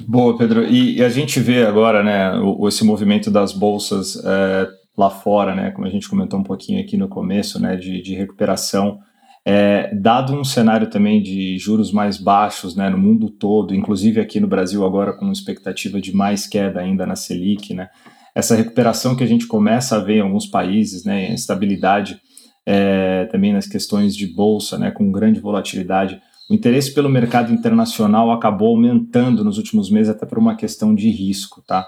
Boa, 0.00 0.36
Pedro. 0.36 0.64
E, 0.64 0.96
e 0.96 1.04
a 1.04 1.08
gente 1.08 1.40
vê 1.40 1.64
agora, 1.64 2.02
né, 2.02 2.32
o, 2.40 2.68
esse 2.68 2.84
movimento 2.84 3.30
das 3.30 3.52
bolsas 3.52 4.16
é, 4.24 4.68
lá 4.96 5.10
fora, 5.10 5.54
né, 5.54 5.70
como 5.70 5.86
a 5.86 5.90
gente 5.90 6.08
comentou 6.08 6.38
um 6.38 6.44
pouquinho 6.44 6.80
aqui 6.80 6.96
no 6.96 7.08
começo, 7.08 7.60
né, 7.60 7.76
de, 7.76 8.02
de 8.02 8.14
recuperação. 8.14 8.98
É, 9.44 9.94
dado 9.94 10.34
um 10.34 10.44
cenário 10.44 10.90
também 10.90 11.22
de 11.22 11.56
juros 11.58 11.90
mais 11.90 12.18
baixos 12.18 12.76
né, 12.76 12.90
no 12.90 12.98
mundo 12.98 13.30
todo, 13.30 13.74
inclusive 13.74 14.20
aqui 14.20 14.40
no 14.40 14.46
Brasil 14.46 14.84
agora 14.84 15.12
com 15.12 15.32
expectativa 15.32 16.00
de 16.00 16.14
mais 16.14 16.46
queda 16.46 16.80
ainda 16.80 17.06
na 17.06 17.16
Selic, 17.16 17.72
né, 17.72 17.88
essa 18.34 18.54
recuperação 18.54 19.16
que 19.16 19.24
a 19.24 19.26
gente 19.26 19.46
começa 19.46 19.96
a 19.96 20.00
ver 20.00 20.18
em 20.18 20.20
alguns 20.20 20.46
países, 20.46 21.04
né, 21.04 21.32
estabilidade 21.32 22.20
é, 22.66 23.24
também 23.32 23.52
nas 23.52 23.66
questões 23.66 24.14
de 24.14 24.26
bolsa, 24.26 24.76
né, 24.76 24.90
com 24.90 25.10
grande 25.10 25.40
volatilidade, 25.40 26.20
o 26.50 26.54
interesse 26.54 26.94
pelo 26.94 27.10
mercado 27.10 27.52
internacional 27.52 28.30
acabou 28.30 28.68
aumentando 28.68 29.44
nos 29.44 29.58
últimos 29.58 29.90
meses 29.90 30.08
até 30.08 30.24
por 30.24 30.38
uma 30.38 30.56
questão 30.56 30.94
de 30.94 31.10
risco, 31.10 31.62
tá? 31.66 31.86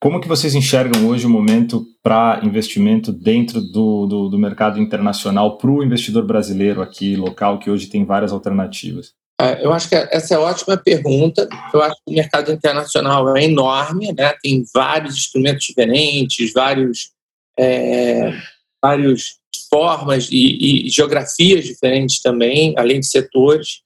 Como 0.00 0.20
que 0.20 0.28
vocês 0.28 0.54
enxergam 0.54 1.08
hoje 1.08 1.26
o 1.26 1.30
momento 1.30 1.84
para 2.02 2.40
investimento 2.44 3.12
dentro 3.12 3.60
do, 3.60 4.06
do, 4.06 4.28
do 4.28 4.38
mercado 4.38 4.80
internacional 4.80 5.58
para 5.58 5.70
o 5.70 5.82
investidor 5.82 6.24
brasileiro 6.24 6.80
aqui, 6.80 7.16
local, 7.16 7.58
que 7.58 7.68
hoje 7.68 7.88
tem 7.88 8.04
várias 8.04 8.32
alternativas? 8.32 9.12
É, 9.40 9.64
eu 9.64 9.72
acho 9.72 9.88
que 9.88 9.94
essa 9.94 10.34
é 10.34 10.38
ótima 10.38 10.76
pergunta. 10.76 11.48
Eu 11.72 11.82
acho 11.82 11.96
que 11.96 12.12
o 12.12 12.14
mercado 12.14 12.52
internacional 12.52 13.36
é 13.36 13.44
enorme, 13.44 14.12
né? 14.12 14.34
tem 14.42 14.64
vários 14.74 15.16
instrumentos 15.16 15.64
diferentes, 15.64 16.52
vários, 16.52 17.10
é, 17.58 18.32
vários 18.82 19.38
formas 19.70 20.28
e, 20.30 20.86
e, 20.86 20.90
geografias 20.90 21.64
diferentes 21.64 22.20
também, 22.20 22.74
além 22.76 23.00
de 23.00 23.06
setores. 23.06 23.82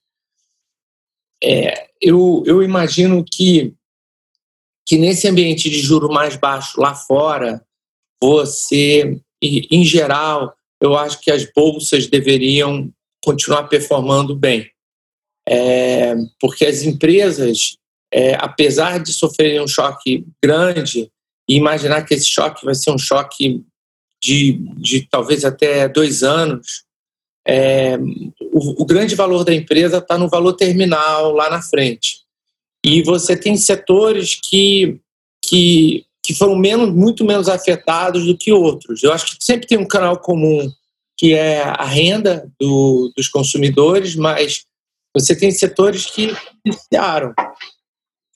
É, 1.43 1.87
eu, 2.01 2.43
eu 2.45 2.63
imagino 2.63 3.23
que, 3.23 3.73
que 4.85 4.97
nesse 4.97 5.27
ambiente 5.27 5.69
de 5.69 5.79
juro 5.79 6.09
mais 6.09 6.35
baixo 6.35 6.79
lá 6.79 6.93
fora, 6.93 7.63
você, 8.21 9.19
em 9.41 9.83
geral, 9.83 10.55
eu 10.81 10.97
acho 10.97 11.19
que 11.19 11.31
as 11.31 11.45
bolsas 11.53 12.07
deveriam 12.07 12.91
continuar 13.21 13.63
performando 13.63 14.35
bem 14.35 14.73
é, 15.47 16.15
porque 16.39 16.65
as 16.65 16.83
empresas, 16.83 17.77
é, 18.11 18.35
apesar 18.35 18.99
de 18.99 19.11
sofrerem 19.11 19.61
um 19.61 19.67
choque 19.67 20.25
grande, 20.41 21.11
e 21.47 21.55
imaginar 21.55 22.03
que 22.03 22.13
esse 22.13 22.27
choque 22.27 22.63
vai 22.63 22.73
ser 22.73 22.91
um 22.91 22.97
choque 22.97 23.61
de, 24.23 24.53
de 24.77 25.07
talvez 25.09 25.43
até 25.43 25.89
dois 25.89 26.23
anos, 26.23 26.85
é, 27.45 27.97
o, 28.53 28.83
o, 28.83 28.85
grande 28.85 29.15
valor 29.15 29.43
da 29.43 29.53
empresa 29.53 29.97
está 29.97 30.17
no 30.17 30.29
valor 30.29 30.53
terminal 30.53 31.33
lá 31.33 31.49
na 31.49 31.61
frente. 31.61 32.22
E 32.85 33.01
você 33.03 33.35
tem 33.35 33.55
setores 33.55 34.39
que, 34.43 34.99
que, 35.43 36.05
que 36.23 36.33
foram 36.33 36.55
menos, 36.55 36.93
muito 36.93 37.23
menos 37.23 37.47
afetados 37.47 38.25
do 38.25 38.37
que 38.37 38.51
outros. 38.51 39.03
Eu 39.03 39.13
acho 39.13 39.37
que 39.37 39.43
sempre 39.43 39.67
tem 39.67 39.77
um 39.77 39.87
canal 39.87 40.19
comum 40.19 40.69
que 41.17 41.33
é 41.33 41.61
a 41.61 41.85
renda 41.85 42.51
do, 42.59 43.11
dos 43.15 43.27
consumidores, 43.27 44.15
mas 44.15 44.65
você 45.15 45.35
tem 45.35 45.51
setores 45.51 46.07
que 46.07 46.35
iniciaram, 46.65 47.33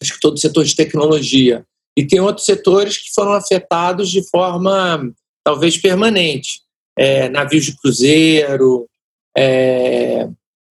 acho 0.01 0.13
que 0.13 0.20
todo 0.20 0.36
o 0.36 0.39
setor 0.39 0.63
de 0.63 0.75
tecnologia, 0.75 1.66
e 1.98 2.06
tem 2.06 2.20
outros 2.20 2.46
setores 2.46 2.98
que 2.98 3.12
foram 3.13 3.34
afetados 3.34 4.12
de 4.12 4.22
forma 4.30 5.12
talvez 5.44 5.77
permanente. 5.77 6.62
É, 6.96 7.27
navios 7.30 7.66
de 7.66 7.75
cruzeiro, 7.77 8.88
é, 9.36 10.27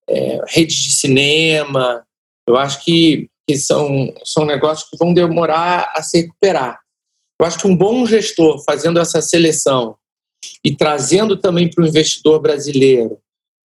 é, 0.09 0.41
redes 0.47 0.77
de 0.77 0.93
cinema, 0.93 2.05
eu 2.47 2.57
acho 2.57 2.85
que, 2.85 3.29
que 3.47 3.57
são, 3.57 4.13
são 4.25 4.45
negócios 4.45 4.89
que 4.91 4.97
vão 4.97 5.15
demorar 5.15 5.93
a 5.95 6.03
se 6.03 6.23
recuperar. 6.23 6.81
Eu 7.41 7.47
acho 7.47 7.59
que 7.59 7.67
um 7.67 7.77
bom 7.77 8.05
gestor 8.07 8.63
fazendo 8.65 8.99
essa 8.99 9.21
seleção 9.21 9.97
e 10.65 10.75
trazendo 10.75 11.37
também 11.37 11.71
para 11.71 11.85
o 11.85 11.87
investidor 11.87 12.41
brasileiro 12.41 13.19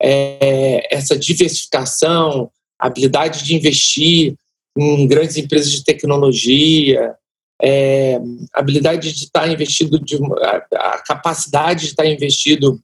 é, 0.03 0.95
essa 0.95 1.17
diversificação, 1.17 2.51
habilidade 2.79 3.45
de 3.45 3.55
investir 3.55 4.35
em 4.77 5.07
grandes 5.07 5.37
empresas 5.37 5.71
de 5.71 5.85
tecnologia, 5.85 7.15
é, 7.63 8.19
habilidade 8.53 9.13
de 9.13 9.25
estar 9.25 9.51
investido, 9.51 9.99
de, 9.99 10.17
a, 10.17 10.95
a 10.95 11.03
capacidade 11.03 11.83
de 11.83 11.87
estar 11.89 12.07
investido 12.07 12.81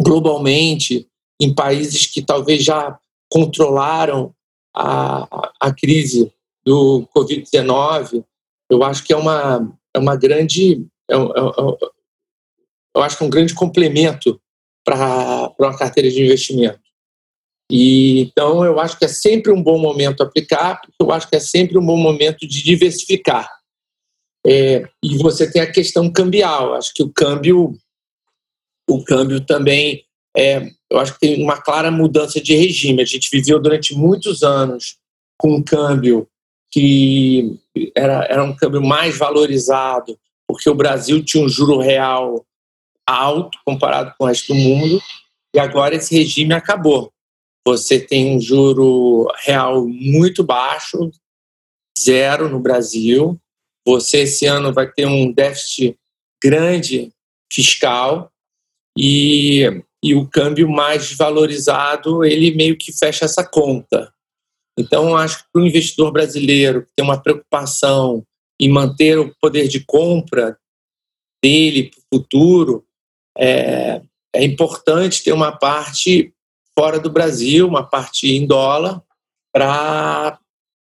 globalmente 0.00 1.06
em 1.40 1.54
países 1.54 2.06
que 2.06 2.22
talvez 2.22 2.62
já 2.62 2.98
controlaram 3.30 4.34
a, 4.74 5.52
a 5.60 5.72
crise 5.72 6.32
do 6.64 7.06
Covid-19, 7.14 8.24
eu 8.70 8.82
acho 8.82 9.04
que 9.04 9.12
é 9.12 9.16
uma, 9.16 9.72
é 9.94 9.98
uma 9.98 10.16
grande. 10.16 10.86
É, 11.08 11.14
é, 11.14 11.18
é, 11.18 11.94
eu 12.96 13.02
acho 13.02 13.16
que 13.16 13.24
é 13.24 13.26
um 13.26 13.30
grande 13.30 13.54
complemento 13.54 14.40
para 14.84 15.52
uma 15.58 15.76
carteira 15.76 16.10
de 16.10 16.22
investimento. 16.22 16.80
E, 17.70 18.20
então, 18.20 18.64
eu 18.64 18.78
acho 18.78 18.98
que 18.98 19.04
é 19.04 19.08
sempre 19.08 19.50
um 19.50 19.62
bom 19.62 19.78
momento 19.78 20.22
aplicar, 20.22 20.80
porque 20.80 20.96
eu 21.00 21.10
acho 21.10 21.28
que 21.28 21.36
é 21.36 21.40
sempre 21.40 21.78
um 21.78 21.84
bom 21.84 21.96
momento 21.96 22.46
de 22.46 22.62
diversificar. 22.62 23.50
É, 24.46 24.86
e 25.02 25.16
você 25.18 25.50
tem 25.50 25.62
a 25.62 25.70
questão 25.70 26.12
cambial. 26.12 26.74
Acho 26.74 26.92
que 26.92 27.02
o 27.02 27.10
câmbio, 27.10 27.74
o 28.88 29.02
câmbio 29.02 29.40
também, 29.40 30.04
é, 30.36 30.70
eu 30.90 30.98
acho 30.98 31.14
que 31.14 31.20
tem 31.20 31.42
uma 31.42 31.60
clara 31.60 31.90
mudança 31.90 32.40
de 32.40 32.54
regime. 32.54 33.02
A 33.02 33.06
gente 33.06 33.28
viveu 33.30 33.60
durante 33.60 33.94
muitos 33.94 34.42
anos 34.42 34.96
com 35.38 35.56
um 35.56 35.62
câmbio 35.62 36.28
que 36.70 37.58
era, 37.94 38.24
era 38.24 38.42
um 38.42 38.54
câmbio 38.54 38.82
mais 38.82 39.16
valorizado, 39.16 40.18
porque 40.46 40.68
o 40.68 40.74
Brasil 40.74 41.24
tinha 41.24 41.44
um 41.44 41.48
juro 41.48 41.78
real 41.78 42.44
alto 43.06 43.58
comparado 43.64 44.14
com 44.16 44.24
o 44.24 44.26
resto 44.26 44.52
do 44.52 44.54
mundo, 44.54 45.00
e 45.54 45.58
agora 45.58 45.94
esse 45.94 46.16
regime 46.16 46.54
acabou. 46.54 47.12
Você 47.66 48.00
tem 48.00 48.36
um 48.36 48.40
juro 48.40 49.30
real 49.44 49.86
muito 49.86 50.42
baixo, 50.42 51.10
zero 51.98 52.48
no 52.48 52.58
Brasil. 52.58 53.38
Você 53.86 54.20
esse 54.20 54.46
ano 54.46 54.72
vai 54.72 54.90
ter 54.90 55.06
um 55.06 55.30
déficit 55.30 55.96
grande 56.42 57.12
fiscal 57.52 58.32
e, 58.98 59.82
e 60.04 60.14
o 60.14 60.28
câmbio 60.28 60.68
mais 60.68 61.14
valorizado 61.14 62.22
ele 62.22 62.54
meio 62.54 62.76
que 62.76 62.92
fecha 62.92 63.24
essa 63.24 63.42
conta. 63.42 64.12
Então, 64.78 65.16
acho 65.16 65.38
que 65.38 65.44
para 65.50 65.62
o 65.62 65.66
investidor 65.66 66.12
brasileiro 66.12 66.82
que 66.82 66.92
tem 66.94 67.02
uma 67.02 67.22
preocupação 67.22 68.22
em 68.60 68.68
manter 68.68 69.18
o 69.18 69.34
poder 69.40 69.66
de 69.66 69.82
compra 69.82 70.58
dele 71.42 71.90
para 71.90 72.00
o 72.00 72.18
futuro, 72.18 72.84
é, 73.38 74.02
é 74.34 74.44
importante 74.44 75.24
ter 75.24 75.32
uma 75.32 75.52
parte 75.52 76.34
fora 76.78 76.98
do 77.00 77.10
Brasil, 77.10 77.66
uma 77.66 77.82
parte 77.82 78.30
em 78.30 78.46
dólar, 78.46 79.02
para 79.54 80.38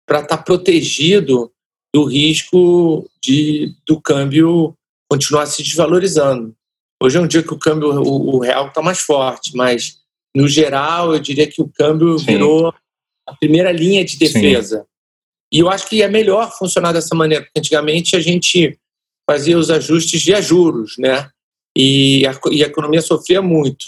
estar 0.07 0.27
tá 0.27 0.37
protegido 0.37 1.51
do 1.91 2.03
risco 2.03 3.09
de, 3.23 3.73
do 3.87 3.99
câmbio 3.99 4.75
continuar 5.09 5.47
se 5.47 5.63
desvalorizando. 5.63 6.55
Hoje 7.01 7.17
é 7.17 7.21
um 7.21 7.27
dia 7.27 7.41
que 7.41 7.53
o 7.53 7.57
câmbio, 7.57 7.89
o, 8.01 8.35
o 8.35 8.39
real 8.39 8.67
está 8.67 8.81
mais 8.81 8.99
forte, 8.99 9.55
mas 9.55 9.99
no 10.35 10.47
geral 10.47 11.13
eu 11.13 11.19
diria 11.19 11.47
que 11.47 11.61
o 11.61 11.69
câmbio 11.69 12.19
Sim. 12.19 12.25
virou 12.25 12.73
a 13.27 13.35
primeira 13.35 13.71
linha 13.71 14.03
de 14.03 14.17
defesa. 14.17 14.79
Sim. 14.79 14.85
E 15.51 15.59
eu 15.59 15.69
acho 15.69 15.87
que 15.87 16.03
é 16.03 16.07
melhor 16.07 16.51
funcionar 16.57 16.91
dessa 16.91 17.15
maneira, 17.15 17.43
porque 17.43 17.59
antigamente 17.59 18.15
a 18.15 18.19
gente 18.19 18.77
fazia 19.29 19.57
os 19.57 19.69
ajustes 19.69 20.21
de 20.21 20.39
juros, 20.41 20.95
né? 20.97 21.29
E 21.75 22.25
a, 22.27 22.37
e 22.51 22.63
a 22.63 22.67
economia 22.67 23.01
sofria 23.01 23.41
muito. 23.41 23.85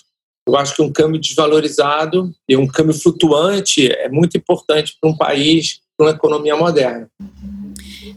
Eu 0.47 0.55
acho 0.55 0.75
que 0.75 0.81
um 0.81 0.91
câmbio 0.91 1.19
desvalorizado 1.19 2.33
e 2.47 2.57
um 2.57 2.67
câmbio 2.67 2.93
flutuante 2.93 3.91
é 3.91 4.09
muito 4.09 4.37
importante 4.37 4.95
para 4.99 5.09
um 5.09 5.15
país, 5.15 5.81
para 5.97 6.07
uma 6.07 6.13
economia 6.13 6.55
moderna. 6.55 7.09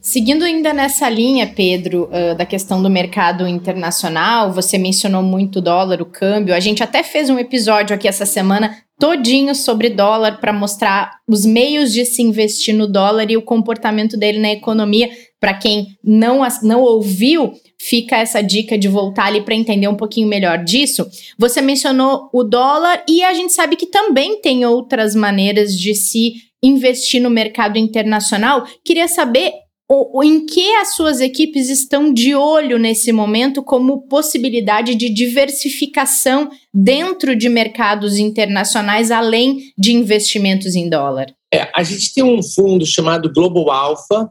Seguindo 0.04 0.44
ainda 0.44 0.74
nessa 0.74 1.08
linha, 1.08 1.46
Pedro, 1.46 2.10
uh, 2.12 2.34
da 2.36 2.44
questão 2.44 2.82
do 2.82 2.90
mercado 2.90 3.48
internacional, 3.48 4.52
você 4.52 4.76
mencionou 4.76 5.22
muito 5.22 5.60
o 5.60 5.62
dólar, 5.62 6.02
o 6.02 6.04
câmbio. 6.04 6.54
A 6.54 6.60
gente 6.60 6.82
até 6.82 7.02
fez 7.02 7.30
um 7.30 7.38
episódio 7.38 7.96
aqui 7.96 8.06
essa 8.06 8.26
semana 8.26 8.76
todinho 8.98 9.54
sobre 9.54 9.88
dólar 9.88 10.40
para 10.40 10.52
mostrar 10.52 11.10
os 11.26 11.46
meios 11.46 11.90
de 11.90 12.04
se 12.04 12.20
investir 12.20 12.74
no 12.74 12.86
dólar 12.86 13.30
e 13.30 13.36
o 13.38 13.42
comportamento 13.42 14.14
dele 14.14 14.38
na 14.38 14.52
economia. 14.52 15.08
Para 15.40 15.54
quem 15.54 15.96
não, 16.04 16.42
não 16.62 16.82
ouviu, 16.82 17.54
fica 17.80 18.18
essa 18.18 18.42
dica 18.42 18.76
de 18.76 18.88
voltar 18.88 19.28
ali 19.28 19.40
para 19.40 19.54
entender 19.54 19.88
um 19.88 19.96
pouquinho 19.96 20.28
melhor 20.28 20.62
disso. 20.62 21.08
Você 21.38 21.62
mencionou 21.62 22.28
o 22.30 22.44
dólar 22.44 23.02
e 23.08 23.24
a 23.24 23.32
gente 23.32 23.54
sabe 23.54 23.74
que 23.74 23.86
também 23.86 24.38
tem 24.42 24.66
outras 24.66 25.14
maneiras 25.14 25.74
de 25.74 25.94
se 25.94 26.34
investir 26.62 27.22
no 27.22 27.30
mercado 27.30 27.78
internacional. 27.78 28.66
Queria 28.84 29.08
saber 29.08 29.63
o, 29.88 30.22
em 30.22 30.46
que 30.46 30.74
as 30.76 30.94
suas 30.94 31.20
equipes 31.20 31.68
estão 31.68 32.12
de 32.12 32.34
olho 32.34 32.78
nesse 32.78 33.12
momento 33.12 33.62
como 33.62 34.08
possibilidade 34.08 34.94
de 34.94 35.10
diversificação 35.10 36.50
dentro 36.72 37.36
de 37.36 37.48
mercados 37.48 38.16
internacionais, 38.16 39.10
além 39.10 39.72
de 39.76 39.92
investimentos 39.92 40.74
em 40.74 40.88
dólar? 40.88 41.26
É, 41.52 41.70
a 41.74 41.82
gente 41.82 42.14
tem 42.14 42.24
um 42.24 42.42
fundo 42.42 42.86
chamado 42.86 43.32
Global 43.32 43.70
Alpha, 43.70 44.30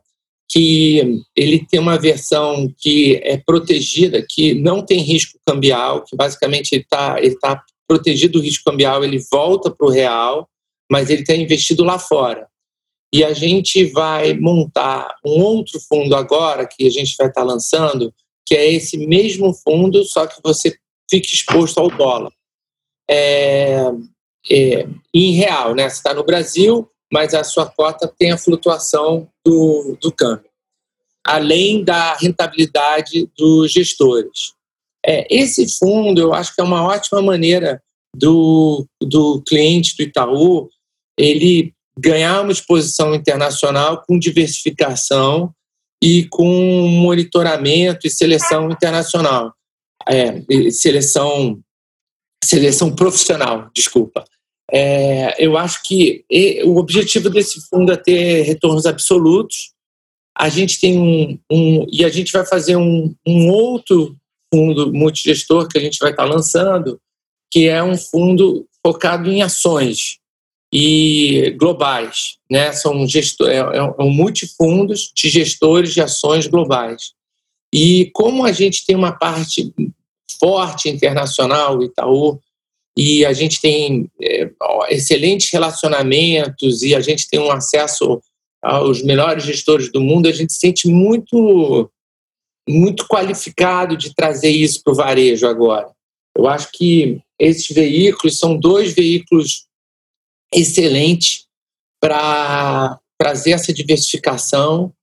que 0.49 1.21
ele 1.36 1.65
tem 1.65 1.80
uma 1.80 1.97
versão 1.97 2.71
que 2.78 3.19
é 3.23 3.38
protegida, 3.38 4.25
que 4.28 4.54
não 4.54 4.84
tem 4.84 4.99
risco 4.99 5.39
cambial, 5.45 6.04
que 6.04 6.15
basicamente 6.15 6.73
está 6.73 7.15
tá 7.41 7.63
protegido 7.88 8.34
do 8.34 8.43
risco 8.43 8.63
cambial, 8.65 9.04
ele 9.04 9.19
volta 9.32 9.69
para 9.69 9.88
o 9.88 9.89
real, 9.89 10.47
mas 10.91 11.10
ele 11.10 11.21
está 11.21 11.36
investido 11.36 11.84
lá 11.84 11.97
fora. 11.97 12.47
E 13.13 13.23
a 13.23 13.32
gente 13.32 13.86
vai 13.91 14.34
montar 14.34 15.15
um 15.23 15.39
outro 15.43 15.80
fundo 15.80 16.15
agora, 16.15 16.67
que 16.67 16.88
a 16.88 16.89
gente 16.89 17.15
vai 17.15 17.28
estar 17.28 17.43
lançando, 17.43 18.12
que 18.43 18.56
é 18.56 18.73
esse 18.73 18.97
mesmo 18.97 19.54
fundo, 19.54 20.04
só 20.04 20.26
que 20.26 20.41
você 20.43 20.76
fica 21.08 21.28
exposto 21.28 21.80
ao 21.80 21.89
dólar. 21.89 22.32
É, 23.08 23.84
é, 24.49 24.88
em 25.13 25.34
real, 25.34 25.76
né? 25.76 25.88
Você 25.88 25.97
está 25.97 26.13
no 26.13 26.23
Brasil, 26.23 26.89
mas 27.12 27.36
a 27.36 27.43
sua 27.43 27.67
cota 27.67 28.12
tem 28.17 28.32
a 28.32 28.38
flutuação 28.38 29.30
do, 29.45 29.95
do 30.02 30.12
câmbio, 30.12 30.49
além 31.23 31.84
da 31.84 32.15
rentabilidade 32.15 33.30
dos 33.38 33.71
gestores. 33.71 34.54
É, 35.06 35.28
esse 35.30 35.78
fundo, 35.78 36.19
eu 36.19 36.34
acho 36.34 36.56
que 36.56 36.62
é 36.62 36.63
uma 36.63 36.84
ótima 36.84 37.21
maneira 37.21 37.80
do, 38.15 38.88
do 38.99 39.41
cliente 39.43 39.95
do 39.95 40.04
Itaú 40.04 40.69
ele 41.17 41.73
ganhar 41.97 42.41
uma 42.41 42.51
exposição 42.51 43.13
internacional 43.13 44.03
com 44.06 44.17
diversificação 44.17 45.53
e 46.01 46.25
com 46.25 46.88
monitoramento 46.88 48.08
e 48.08 48.10
seleção 48.10 48.69
internacional. 48.69 49.53
É, 50.08 50.41
seleção, 50.71 51.60
seleção 52.43 52.93
profissional, 52.93 53.69
desculpa. 53.73 54.25
É, 54.71 55.36
eu 55.43 55.58
acho 55.58 55.82
que 55.84 56.25
o 56.65 56.77
objetivo 56.77 57.29
desse 57.29 57.62
fundo 57.69 57.91
é 57.91 57.97
ter 57.97 58.41
retornos 58.41 58.86
absolutos. 58.86 59.71
A 60.38 60.49
gente 60.49 60.79
tem 60.79 60.97
um, 60.97 61.39
um 61.49 61.86
e 61.91 62.03
a 62.03 62.10
gente 62.10 62.32
vai 62.32 62.45
fazer 62.45 62.75
um, 62.75 63.15
um 63.25 63.49
outro 63.49 64.17
fundo 64.53 64.91
multigestor 64.91 65.67
que 65.67 65.77
a 65.77 65.82
gente 65.82 65.99
vai 65.99 66.12
estar 66.12 66.25
lançando, 66.25 66.99
que 67.51 67.67
é 67.67 67.84
um 67.84 67.97
fundo 67.97 68.67
focado 68.86 69.29
em 69.29 69.41
ações 69.41 70.19
e 70.75 71.51
globais, 71.51 72.39
né? 72.49 72.71
São 72.71 73.07
gestor, 73.07 73.47
é, 73.47 73.57
é 73.57 74.03
um 74.03 74.09
multifundos 74.09 75.12
de 75.15 75.29
gestores 75.29 75.93
de 75.93 76.01
ações 76.01 76.47
globais. 76.47 77.12
E 77.71 78.09
como 78.12 78.43
a 78.43 78.51
gente 78.51 78.83
tem 78.83 78.95
uma 78.95 79.12
parte 79.12 79.71
forte 80.39 80.89
internacional, 80.89 81.83
Itaú, 81.83 82.39
e 82.97 83.23
a 83.23 83.33
gente 83.33 83.62
tem 83.62 84.09
é, 84.19 84.49
excelentes 84.89 85.51
relacionamentos 85.51 86.81
e 86.81 86.95
a 86.95 87.01
gente 87.01 87.29
tem 87.29 87.39
um 87.39 87.51
acesso 87.51 88.19
aos 88.59 89.03
melhores 89.03 89.43
gestores 89.43 89.91
do 89.91 90.01
mundo, 90.01 90.27
a 90.27 90.31
gente 90.31 90.53
se 90.53 90.59
sente 90.59 90.88
muito 90.88 91.89
muito 92.67 93.05
qualificado 93.07 93.97
de 93.97 94.15
trazer 94.15 94.49
isso 94.49 94.81
para 94.81 94.93
o 94.93 94.95
varejo 94.95 95.45
agora. 95.45 95.91
Eu 96.36 96.47
acho 96.47 96.69
que 96.71 97.19
esses 97.38 97.67
veículos 97.67 98.39
são 98.39 98.57
dois 98.57 98.93
veículos 98.93 99.67
excelente 100.54 101.46
para 102.02 103.00
trazer 103.18 103.52
essa 103.52 103.74
diversificação 103.74 104.94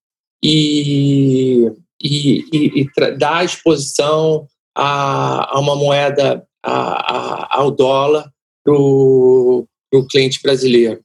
e, 0.42 1.70
e, 2.02 2.44
e, 2.52 2.80
e 2.82 3.16
dar 3.16 3.44
exposição 3.44 4.46
a, 4.76 5.56
a 5.56 5.60
uma 5.60 5.76
moeda, 5.76 6.46
a, 6.62 6.72
a, 6.72 7.56
ao 7.56 7.70
dólar, 7.70 8.30
para 8.62 8.74
o 8.74 9.66
cliente 10.10 10.40
brasileiro, 10.42 11.00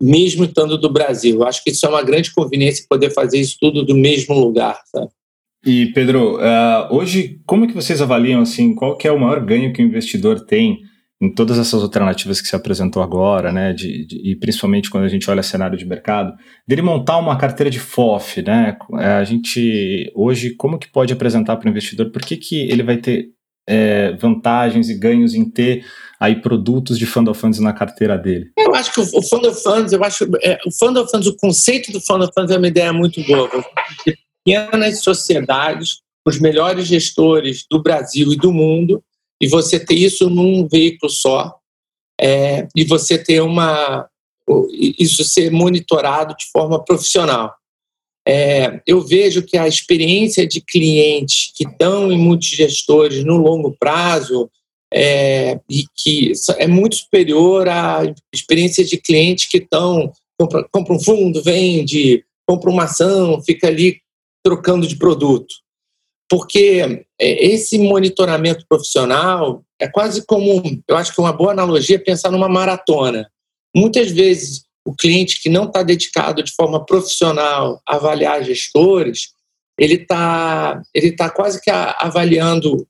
mesmo 0.00 0.44
estando 0.44 0.76
do 0.76 0.92
Brasil. 0.92 1.44
Acho 1.44 1.62
que 1.62 1.70
isso 1.70 1.86
é 1.86 1.88
uma 1.88 2.02
grande 2.02 2.32
conveniência 2.32 2.84
poder 2.88 3.10
fazer 3.10 3.38
isso 3.38 3.56
tudo 3.60 3.84
do 3.84 3.94
mesmo 3.94 4.38
lugar. 4.38 4.80
Sabe? 4.86 5.10
E 5.64 5.86
Pedro, 5.92 6.36
uh, 6.36 6.94
hoje 6.94 7.40
como 7.46 7.64
é 7.64 7.68
que 7.68 7.74
vocês 7.74 8.00
avaliam 8.00 8.40
assim 8.40 8.74
qual 8.74 8.96
que 8.96 9.08
é 9.08 9.12
o 9.12 9.18
maior 9.18 9.44
ganho 9.44 9.72
que 9.72 9.82
o 9.82 9.86
investidor 9.86 10.40
tem 10.40 10.82
em 11.20 11.34
todas 11.34 11.58
essas 11.58 11.82
alternativas 11.82 12.40
que 12.40 12.46
se 12.46 12.54
apresentou 12.54 13.02
agora, 13.02 13.50
né, 13.50 13.72
de, 13.72 14.06
de, 14.06 14.30
e 14.30 14.36
principalmente 14.36 14.88
quando 14.88 15.04
a 15.04 15.08
gente 15.08 15.28
olha 15.28 15.42
cenário 15.42 15.76
de 15.76 15.84
mercado, 15.84 16.32
dele 16.66 16.80
montar 16.80 17.18
uma 17.18 17.36
carteira 17.36 17.68
de 17.68 17.80
FOF, 17.80 18.40
né, 18.42 18.76
é, 19.00 19.06
a 19.06 19.24
gente 19.24 20.12
hoje, 20.14 20.54
como 20.54 20.78
que 20.78 20.90
pode 20.90 21.12
apresentar 21.12 21.56
para 21.56 21.66
o 21.66 21.70
investidor, 21.70 22.10
por 22.10 22.22
que, 22.22 22.36
que 22.36 22.70
ele 22.70 22.84
vai 22.84 22.98
ter 22.98 23.30
é, 23.68 24.12
vantagens 24.12 24.88
e 24.88 24.94
ganhos 24.98 25.34
em 25.34 25.44
ter 25.44 25.84
aí 26.20 26.40
produtos 26.40 26.98
de 26.98 27.04
fund 27.04 27.28
of 27.28 27.38
funds 27.38 27.58
na 27.58 27.72
carteira 27.72 28.16
dele? 28.16 28.50
Eu 28.56 28.74
acho 28.74 28.92
que 28.92 29.00
o, 29.00 29.02
o 29.02 29.22
fund 29.22 29.46
of 29.46 29.62
funds, 29.62 29.92
eu 29.92 30.02
acho 30.04 30.24
é, 30.42 30.58
o 30.66 30.70
fund 30.72 30.96
of 30.98 31.10
funds, 31.10 31.26
o 31.26 31.36
conceito 31.36 31.92
do 31.92 32.00
fund 32.00 32.24
of 32.24 32.32
funds 32.32 32.50
é 32.50 32.56
uma 32.56 32.68
ideia 32.68 32.92
muito 32.92 33.22
boa. 33.24 33.50
Pequenas 34.44 35.02
sociedades, 35.02 35.98
os 36.26 36.38
melhores 36.38 36.86
gestores 36.86 37.64
do 37.70 37.82
Brasil 37.82 38.32
e 38.32 38.36
do 38.36 38.52
mundo, 38.52 39.02
e 39.40 39.46
você 39.46 39.78
ter 39.78 39.94
isso 39.94 40.28
num 40.28 40.66
veículo 40.66 41.10
só, 41.10 41.54
é, 42.20 42.66
e 42.74 42.84
você 42.84 43.16
ter 43.16 43.40
uma 43.40 44.08
isso 44.72 45.24
ser 45.24 45.50
monitorado 45.50 46.34
de 46.34 46.46
forma 46.50 46.82
profissional. 46.82 47.54
É, 48.26 48.80
eu 48.86 49.00
vejo 49.00 49.42
que 49.42 49.56
a 49.56 49.68
experiência 49.68 50.46
de 50.46 50.60
clientes 50.60 51.52
que 51.54 51.64
estão 51.64 52.10
em 52.10 52.18
multigestores 52.18 53.24
no 53.24 53.36
longo 53.36 53.76
prazo 53.78 54.50
é, 54.92 55.60
e 55.68 55.84
que 55.96 56.32
é 56.56 56.66
muito 56.66 56.96
superior 56.96 57.68
à 57.68 58.02
experiência 58.32 58.84
de 58.84 58.96
clientes 58.96 59.46
que 59.46 59.58
estão 59.58 60.12
compra, 60.38 60.66
compra 60.70 60.94
um 60.94 61.00
fundo, 61.00 61.42
vende, 61.42 62.24
compra 62.46 62.70
uma 62.70 62.84
ação, 62.84 63.42
fica 63.42 63.66
ali 63.66 64.00
trocando 64.42 64.86
de 64.86 64.96
produto. 64.96 65.54
Porque 66.28 67.06
esse 67.18 67.78
monitoramento 67.78 68.64
profissional 68.68 69.64
é 69.78 69.88
quase 69.88 70.24
como, 70.24 70.62
eu 70.86 70.96
acho 70.96 71.14
que 71.14 71.20
uma 71.20 71.32
boa 71.32 71.52
analogia 71.52 71.96
é 71.96 72.00
pensar 72.00 72.30
numa 72.30 72.48
maratona. 72.48 73.28
Muitas 73.74 74.10
vezes 74.10 74.62
o 74.84 74.94
cliente 74.94 75.40
que 75.42 75.48
não 75.48 75.64
está 75.64 75.82
dedicado 75.82 76.42
de 76.42 76.52
forma 76.54 76.84
profissional 76.84 77.80
a 77.86 77.96
avaliar 77.96 78.42
gestores, 78.44 79.32
ele 79.78 79.94
está 79.94 80.82
ele 80.94 81.12
tá 81.12 81.28
quase 81.28 81.60
que 81.60 81.70
avaliando 81.70 82.86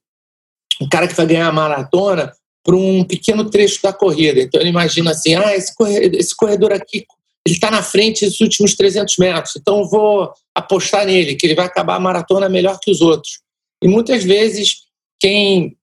o 0.80 0.88
cara 0.88 1.08
que 1.08 1.14
vai 1.14 1.26
ganhar 1.26 1.48
a 1.48 1.52
maratona 1.52 2.32
para 2.62 2.76
um 2.76 3.02
pequeno 3.02 3.48
trecho 3.50 3.82
da 3.82 3.92
corrida. 3.92 4.40
Então 4.40 4.60
ele 4.60 4.70
imagina 4.70 5.10
assim, 5.10 5.34
ah, 5.34 5.54
esse 5.56 5.74
corredor, 5.74 6.14
esse 6.14 6.36
corredor 6.36 6.72
aqui 6.72 7.04
ele 7.46 7.54
está 7.54 7.70
na 7.70 7.82
frente 7.82 8.26
dos 8.26 8.40
últimos 8.40 8.74
300 8.74 9.16
metros, 9.16 9.56
então 9.56 9.80
eu 9.80 9.88
vou 9.88 10.30
apostar 10.54 11.06
nele, 11.06 11.34
que 11.34 11.46
ele 11.46 11.54
vai 11.54 11.64
acabar 11.64 11.96
a 11.96 12.00
maratona 12.00 12.46
melhor 12.46 12.78
que 12.78 12.90
os 12.90 13.00
outros. 13.00 13.40
E 13.82 13.88
muitas 13.88 14.24
vezes 14.24 14.82
quem 15.20 15.76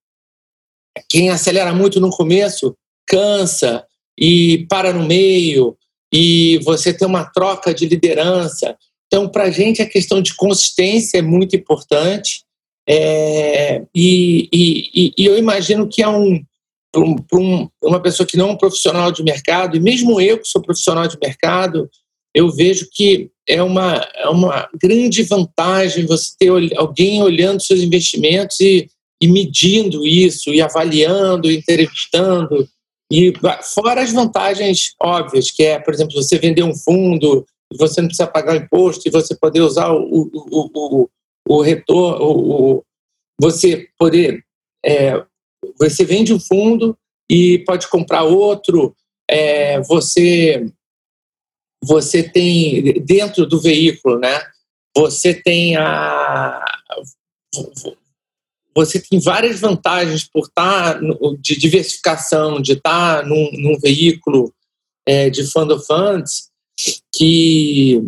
quem 1.09 1.29
acelera 1.29 1.73
muito 1.73 1.99
no 1.99 2.09
começo 2.09 2.75
cansa 3.05 3.85
e 4.17 4.65
para 4.69 4.93
no 4.93 5.05
meio 5.05 5.77
e 6.11 6.59
você 6.59 6.93
tem 6.93 7.07
uma 7.07 7.25
troca 7.25 7.73
de 7.73 7.85
liderança. 7.85 8.77
Então, 9.07 9.27
para 9.27 9.43
a 9.43 9.51
gente, 9.51 9.81
a 9.81 9.89
questão 9.89 10.21
de 10.21 10.33
consistência 10.33 11.17
é 11.17 11.21
muito 11.21 11.55
importante. 11.55 12.43
É, 12.87 13.83
e, 13.93 14.47
e, 14.53 15.13
e, 15.17 15.25
eu 15.25 15.37
imagino 15.37 15.87
que 15.89 16.01
é 16.01 16.07
um, 16.07 16.41
para 16.91 17.39
um, 17.39 17.69
uma 17.83 17.99
pessoa 17.99 18.25
que 18.25 18.37
não 18.37 18.49
é 18.49 18.51
um 18.53 18.57
profissional 18.57 19.11
de 19.11 19.23
mercado, 19.23 19.75
e 19.75 19.79
mesmo 19.79 20.21
eu 20.21 20.39
que 20.39 20.47
sou 20.47 20.61
profissional 20.61 21.07
de 21.07 21.17
mercado, 21.21 21.89
eu 22.35 22.51
vejo 22.51 22.89
que 22.91 23.31
é 23.47 23.63
uma, 23.63 24.05
é 24.13 24.27
uma 24.27 24.67
grande 24.81 25.23
vantagem 25.23 26.05
você 26.05 26.31
ter 26.37 26.49
alguém 26.75 27.23
olhando 27.23 27.63
seus 27.63 27.79
investimentos 27.79 28.59
e, 28.59 28.89
e 29.21 29.27
medindo 29.27 30.05
isso, 30.05 30.53
e 30.53 30.61
avaliando, 30.61 31.49
entrevistando. 31.49 32.67
E 33.09 33.31
fora 33.73 34.01
as 34.01 34.11
vantagens 34.11 34.93
óbvias, 35.01 35.49
que 35.49 35.63
é, 35.63 35.79
por 35.79 35.93
exemplo, 35.93 36.21
você 36.21 36.37
vender 36.37 36.63
um 36.63 36.75
fundo, 36.75 37.45
você 37.73 38.01
não 38.01 38.09
precisa 38.09 38.27
pagar 38.27 38.53
o 38.53 38.63
imposto 38.63 39.07
e 39.07 39.11
você 39.11 39.33
poder 39.33 39.61
usar 39.61 39.91
o, 39.93 40.29
o, 40.33 40.69
o, 40.73 41.09
o 41.47 41.61
retorno, 41.61 42.17
o, 42.21 42.83
você 43.39 43.87
poder. 43.97 44.43
É, 44.85 45.23
você 45.79 46.03
vende 46.03 46.33
um 46.33 46.39
fundo 46.39 46.97
e 47.31 47.59
pode 47.59 47.87
comprar 47.87 48.23
outro, 48.23 48.93
é, 49.29 49.79
você, 49.81 50.65
você 51.85 52.23
tem 52.23 52.93
dentro 53.03 53.45
do 53.45 53.59
veículo, 53.61 54.19
né? 54.19 54.41
Você 54.95 55.33
tem 55.33 55.75
a 55.77 56.63
você 58.77 58.99
tem 58.99 59.21
várias 59.21 59.61
vantagens 59.61 60.27
por 60.27 60.47
estar 60.47 60.99
de 61.39 61.57
diversificação, 61.57 62.61
de 62.61 62.73
estar 62.73 63.25
num, 63.25 63.49
num 63.53 63.79
veículo 63.79 64.53
é, 65.07 65.29
de 65.29 65.49
fund 65.49 65.71
of 65.71 65.85
funds 65.85 66.49
que, 67.13 68.01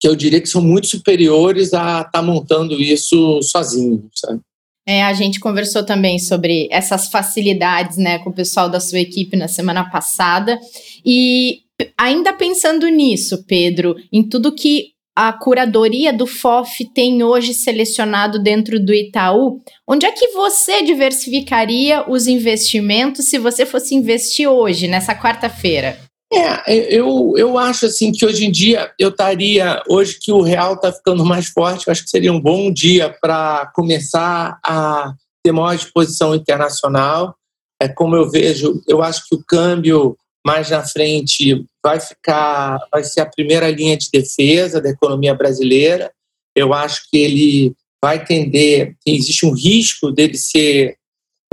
que 0.00 0.08
eu 0.08 0.16
diria 0.16 0.40
que 0.40 0.48
são 0.48 0.60
muito 0.60 0.88
superiores 0.88 1.72
a 1.72 2.00
estar 2.00 2.22
montando 2.22 2.80
isso 2.80 3.40
sozinho, 3.42 4.10
sabe? 4.12 4.40
É, 4.84 5.04
a 5.04 5.12
gente 5.12 5.38
conversou 5.38 5.84
também 5.84 6.18
sobre 6.18 6.66
essas 6.72 7.08
facilidades, 7.08 7.96
né, 7.96 8.18
com 8.18 8.30
o 8.30 8.34
pessoal 8.34 8.68
da 8.68 8.80
sua 8.80 8.98
equipe 8.98 9.36
na 9.36 9.46
semana 9.46 9.88
passada. 9.88 10.58
E 11.06 11.62
ainda 11.96 12.32
pensando 12.32 12.86
nisso, 12.88 13.44
Pedro, 13.46 13.96
em 14.12 14.22
tudo 14.22 14.54
que 14.54 14.92
a 15.14 15.32
curadoria 15.32 16.12
do 16.12 16.26
FOF 16.26 16.86
tem 16.94 17.22
hoje 17.22 17.52
selecionado 17.52 18.42
dentro 18.42 18.82
do 18.82 18.94
Itaú, 18.94 19.60
onde 19.86 20.06
é 20.06 20.12
que 20.12 20.28
você 20.28 20.82
diversificaria 20.82 22.08
os 22.08 22.26
investimentos 22.26 23.26
se 23.26 23.38
você 23.38 23.66
fosse 23.66 23.94
investir 23.94 24.48
hoje, 24.48 24.88
nessa 24.88 25.14
quarta-feira? 25.14 25.98
É, 26.32 26.96
eu, 26.96 27.34
eu 27.36 27.58
acho 27.58 27.84
assim 27.84 28.10
que 28.10 28.24
hoje 28.24 28.46
em 28.46 28.50
dia 28.50 28.90
eu 28.98 29.10
estaria, 29.10 29.82
hoje 29.86 30.18
que 30.18 30.32
o 30.32 30.40
real 30.40 30.74
está 30.74 30.90
ficando 30.90 31.22
mais 31.26 31.48
forte, 31.48 31.86
eu 31.86 31.92
acho 31.92 32.04
que 32.04 32.08
seria 32.08 32.32
um 32.32 32.40
bom 32.40 32.72
dia 32.72 33.14
para 33.20 33.70
começar 33.74 34.58
a 34.64 35.12
ter 35.44 35.52
maior 35.52 35.74
exposição 35.74 36.34
internacional. 36.34 37.34
É 37.78 37.86
como 37.86 38.16
eu 38.16 38.30
vejo, 38.30 38.80
eu 38.88 39.02
acho 39.02 39.28
que 39.28 39.34
o 39.34 39.44
câmbio 39.44 40.16
mais 40.44 40.70
na 40.70 40.84
frente 40.84 41.64
vai 41.82 42.00
ficar, 42.00 42.78
vai 42.90 43.04
ser 43.04 43.20
a 43.20 43.26
primeira 43.26 43.70
linha 43.70 43.96
de 43.96 44.10
defesa 44.10 44.80
da 44.80 44.90
economia 44.90 45.34
brasileira. 45.34 46.12
Eu 46.54 46.74
acho 46.74 47.08
que 47.10 47.16
ele 47.16 47.76
vai 48.02 48.24
tender, 48.24 48.96
existe 49.06 49.46
um 49.46 49.52
risco 49.52 50.10
dele 50.10 50.36
ser, 50.36 50.96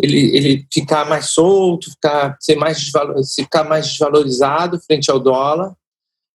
ele, 0.02 0.36
ele 0.36 0.68
ficar 0.74 1.08
mais 1.08 1.30
solto, 1.30 1.92
ficar, 1.92 2.36
ser 2.40 2.56
mais 2.56 2.92
ficar 3.36 3.64
mais 3.64 3.88
desvalorizado 3.88 4.82
frente 4.82 5.12
ao 5.12 5.20
dólar. 5.20 5.76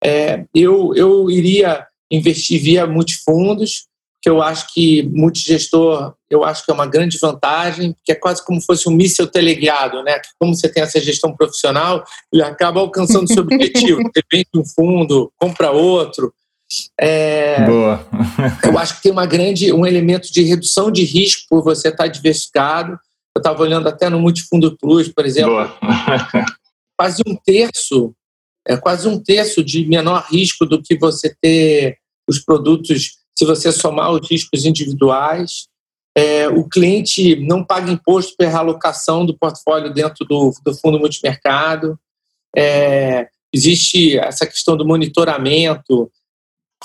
É, 0.02 0.44
eu, 0.54 0.94
eu 0.94 1.30
iria 1.30 1.86
investir 2.10 2.60
via 2.60 2.86
multifundos, 2.86 3.86
que 4.24 4.30
eu 4.30 4.40
acho 4.40 4.72
que 4.72 5.02
multigestor, 5.02 6.14
eu 6.30 6.44
acho 6.44 6.64
que 6.64 6.70
é 6.70 6.74
uma 6.74 6.86
grande 6.86 7.18
vantagem, 7.18 7.92
porque 7.92 8.10
é 8.10 8.14
quase 8.14 8.42
como 8.42 8.58
se 8.58 8.64
fosse 8.64 8.88
um 8.88 8.92
míssil 8.92 9.26
teleguiado, 9.26 10.02
né? 10.02 10.18
Como 10.40 10.56
você 10.56 10.66
tem 10.66 10.82
essa 10.82 10.98
gestão 10.98 11.36
profissional, 11.36 12.02
ele 12.32 12.42
acaba 12.42 12.80
alcançando 12.80 13.30
seu 13.30 13.42
objetivo. 13.42 14.00
Depende 14.16 14.46
de 14.50 14.58
um 14.58 14.64
fundo, 14.64 15.30
compra 15.38 15.72
outro. 15.72 16.32
É, 16.98 17.66
Boa. 17.66 18.06
eu 18.64 18.78
acho 18.78 18.96
que 18.96 19.02
tem 19.02 19.12
uma 19.12 19.26
grande, 19.26 19.70
um 19.74 19.84
elemento 19.84 20.32
de 20.32 20.42
redução 20.42 20.90
de 20.90 21.04
risco 21.04 21.42
por 21.50 21.62
você 21.62 21.88
estar 21.88 22.06
diversificado. 22.06 22.92
Eu 23.36 23.40
estava 23.40 23.62
olhando 23.62 23.90
até 23.90 24.08
no 24.08 24.18
Multifundo 24.18 24.74
Plus, 24.78 25.06
por 25.06 25.26
exemplo. 25.26 25.52
Boa. 25.52 25.78
quase 26.98 27.22
um 27.26 27.36
terço, 27.36 28.14
é 28.66 28.74
quase 28.74 29.06
um 29.06 29.22
terço 29.22 29.62
de 29.62 29.86
menor 29.86 30.24
risco 30.30 30.64
do 30.64 30.80
que 30.80 30.96
você 30.96 31.36
ter 31.42 31.98
os 32.26 32.38
produtos 32.38 33.22
se 33.36 33.44
você 33.44 33.72
somar 33.72 34.10
os 34.12 34.28
riscos 34.28 34.64
individuais. 34.64 35.66
É, 36.16 36.48
o 36.48 36.68
cliente 36.68 37.34
não 37.36 37.64
paga 37.64 37.90
imposto 37.90 38.36
pela 38.36 38.58
alocação 38.58 39.26
do 39.26 39.36
portfólio 39.36 39.92
dentro 39.92 40.24
do, 40.24 40.52
do 40.64 40.74
fundo 40.74 40.98
multimercado. 40.98 41.98
É, 42.56 43.28
existe 43.52 44.16
essa 44.18 44.46
questão 44.46 44.76
do 44.76 44.86
monitoramento, 44.86 46.10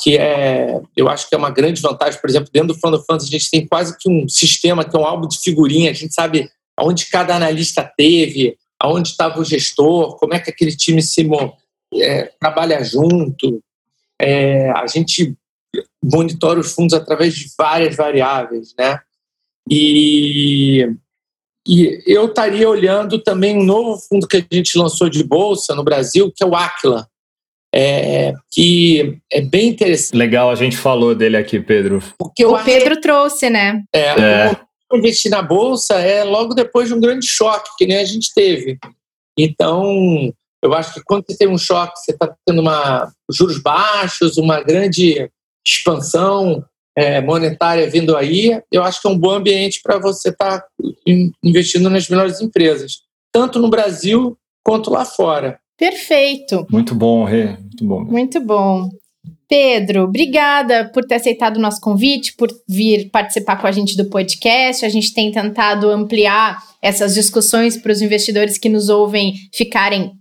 que 0.01 0.17
é, 0.17 0.81
eu 0.95 1.07
acho 1.07 1.29
que 1.29 1.35
é 1.35 1.37
uma 1.37 1.51
grande 1.51 1.81
vantagem. 1.81 2.19
Por 2.19 2.29
exemplo, 2.29 2.49
dentro 2.51 2.69
do 2.69 2.79
Fundo 2.79 3.03
Funds, 3.03 3.27
a 3.27 3.29
gente 3.29 3.51
tem 3.51 3.67
quase 3.67 3.95
que 3.97 4.09
um 4.09 4.27
sistema 4.27 4.83
que 4.83 4.95
é 4.95 4.99
um 4.99 5.05
álbum 5.05 5.27
de 5.27 5.39
figurinha, 5.39 5.91
a 5.91 5.93
gente 5.93 6.13
sabe 6.13 6.49
aonde 6.75 7.07
cada 7.07 7.35
analista 7.35 7.83
teve, 7.97 8.57
aonde 8.79 9.09
estava 9.09 9.39
o 9.39 9.45
gestor, 9.45 10.17
como 10.17 10.33
é 10.33 10.39
que 10.39 10.49
aquele 10.49 10.75
time 10.75 11.01
se 11.03 11.27
é, 11.95 12.31
trabalha 12.39 12.83
junto. 12.83 13.61
É, 14.21 14.69
a 14.71 14.87
gente 14.87 15.35
monitora 16.03 16.59
os 16.59 16.73
fundos 16.73 16.93
através 16.93 17.33
de 17.35 17.47
várias 17.57 17.95
variáveis, 17.95 18.73
né? 18.77 18.99
E, 19.69 20.89
e 21.67 22.03
eu 22.07 22.25
estaria 22.25 22.67
olhando 22.67 23.19
também 23.19 23.57
um 23.57 23.63
novo 23.63 23.99
fundo 23.99 24.27
que 24.27 24.37
a 24.37 24.55
gente 24.55 24.77
lançou 24.77 25.09
de 25.09 25.23
bolsa 25.23 25.75
no 25.75 25.83
Brasil, 25.83 26.31
que 26.35 26.43
é 26.43 26.47
o 26.47 26.55
Aquila, 26.55 27.07
é, 27.73 28.33
que 28.51 29.19
é 29.31 29.41
bem 29.41 29.69
interessante. 29.69 30.17
Legal, 30.17 30.49
a 30.49 30.55
gente 30.55 30.75
falou 30.75 31.13
dele 31.13 31.37
aqui, 31.37 31.59
Pedro. 31.59 32.01
Porque 32.17 32.43
o 32.45 32.57
Pedro 32.63 32.99
trouxe, 32.99 33.49
né? 33.49 33.83
É, 33.93 34.19
é. 34.19 34.57
investir 34.91 35.29
na 35.29 35.41
bolsa 35.41 35.95
é 35.95 36.23
logo 36.23 36.55
depois 36.55 36.87
de 36.87 36.95
um 36.95 36.99
grande 36.99 37.27
choque, 37.27 37.69
que 37.77 37.85
nem 37.85 37.97
a 37.97 38.05
gente 38.05 38.33
teve. 38.33 38.79
Então, 39.37 40.33
eu 40.63 40.73
acho 40.73 40.95
que 40.95 41.01
quando 41.05 41.25
você 41.27 41.37
tem 41.37 41.47
um 41.47 41.57
choque, 41.57 41.99
você 41.99 42.11
está 42.11 42.35
tendo 42.45 42.61
uma 42.61 43.11
juros 43.31 43.59
baixos, 43.59 44.37
uma 44.37 44.61
grande 44.61 45.29
expansão 45.65 46.63
é, 46.95 47.21
monetária 47.21 47.89
vindo 47.89 48.15
aí, 48.15 48.59
eu 48.71 48.83
acho 48.83 49.01
que 49.01 49.07
é 49.07 49.11
um 49.11 49.17
bom 49.17 49.31
ambiente 49.31 49.81
para 49.81 49.97
você 49.97 50.29
estar 50.29 50.61
tá 50.61 50.67
investindo 51.43 51.89
nas 51.89 52.09
melhores 52.09 52.41
empresas. 52.41 53.01
tanto 53.31 53.59
no 53.59 53.69
Brasil 53.69 54.35
quanto 54.63 54.89
lá 54.89 55.05
fora. 55.05 55.59
Perfeito. 55.77 56.65
Muito 56.69 56.93
bom, 56.93 57.23
Rê. 57.23 57.57
Muito 57.57 57.85
bom. 57.85 58.03
Muito 58.03 58.41
bom. 58.41 58.89
Pedro, 59.47 60.03
obrigada 60.03 60.91
por 60.93 61.05
ter 61.05 61.15
aceitado 61.15 61.57
o 61.57 61.61
nosso 61.61 61.79
convite, 61.79 62.35
por 62.35 62.49
vir 62.67 63.09
participar 63.09 63.55
com 63.57 63.65
a 63.65 63.71
gente 63.71 63.95
do 63.95 64.05
podcast. 64.05 64.85
A 64.85 64.89
gente 64.89 65.13
tem 65.13 65.31
tentado 65.31 65.89
ampliar 65.89 66.59
essas 66.81 67.13
discussões 67.13 67.77
para 67.77 67.91
os 67.91 68.01
investidores 68.01 68.57
que 68.57 68.69
nos 68.69 68.89
ouvem 68.89 69.33
ficarem 69.53 70.18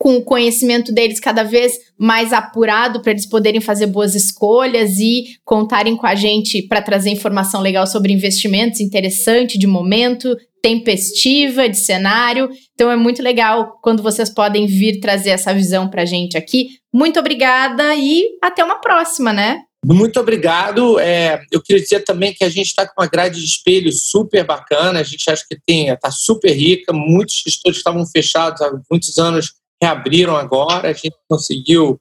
com 0.00 0.16
o 0.16 0.24
conhecimento 0.24 0.92
deles 0.92 1.20
cada 1.20 1.42
vez 1.42 1.74
mais 1.98 2.32
apurado 2.32 3.02
para 3.02 3.12
eles 3.12 3.26
poderem 3.26 3.60
fazer 3.60 3.86
boas 3.86 4.14
escolhas 4.14 4.98
e 4.98 5.36
contarem 5.44 5.94
com 5.94 6.06
a 6.06 6.14
gente 6.14 6.62
para 6.62 6.80
trazer 6.80 7.10
informação 7.10 7.60
legal 7.60 7.86
sobre 7.86 8.10
investimentos 8.10 8.80
interessante 8.80 9.58
de 9.58 9.66
momento, 9.66 10.34
tempestiva, 10.62 11.68
de 11.68 11.76
cenário. 11.76 12.48
Então 12.72 12.90
é 12.90 12.96
muito 12.96 13.22
legal 13.22 13.78
quando 13.82 14.02
vocês 14.02 14.30
podem 14.30 14.66
vir 14.66 15.00
trazer 15.00 15.30
essa 15.30 15.52
visão 15.52 15.86
para 15.90 16.00
a 16.00 16.06
gente 16.06 16.34
aqui. 16.34 16.78
Muito 16.90 17.20
obrigada 17.20 17.94
e 17.94 18.24
até 18.42 18.64
uma 18.64 18.80
próxima, 18.80 19.34
né? 19.34 19.60
Muito 19.84 20.18
obrigado. 20.18 20.98
É, 20.98 21.42
eu 21.52 21.60
queria 21.60 21.82
dizer 21.82 22.04
também 22.04 22.32
que 22.32 22.44
a 22.44 22.48
gente 22.48 22.68
está 22.68 22.86
com 22.86 23.02
uma 23.02 23.08
grade 23.08 23.38
de 23.38 23.46
espelho 23.46 23.92
super 23.92 24.44
bacana. 24.44 25.00
A 25.00 25.02
gente 25.02 25.30
acha 25.30 25.44
que 25.46 25.58
tem, 25.66 25.88
está 25.88 26.10
super 26.10 26.52
rica. 26.52 26.90
Muitos 26.90 27.42
gestores 27.46 27.78
estavam 27.78 28.06
fechados 28.06 28.62
há 28.62 28.70
muitos 28.90 29.18
anos 29.18 29.59
reabriram 29.82 30.36
agora, 30.36 30.88
a 30.88 30.92
gente 30.92 31.16
conseguiu 31.28 32.00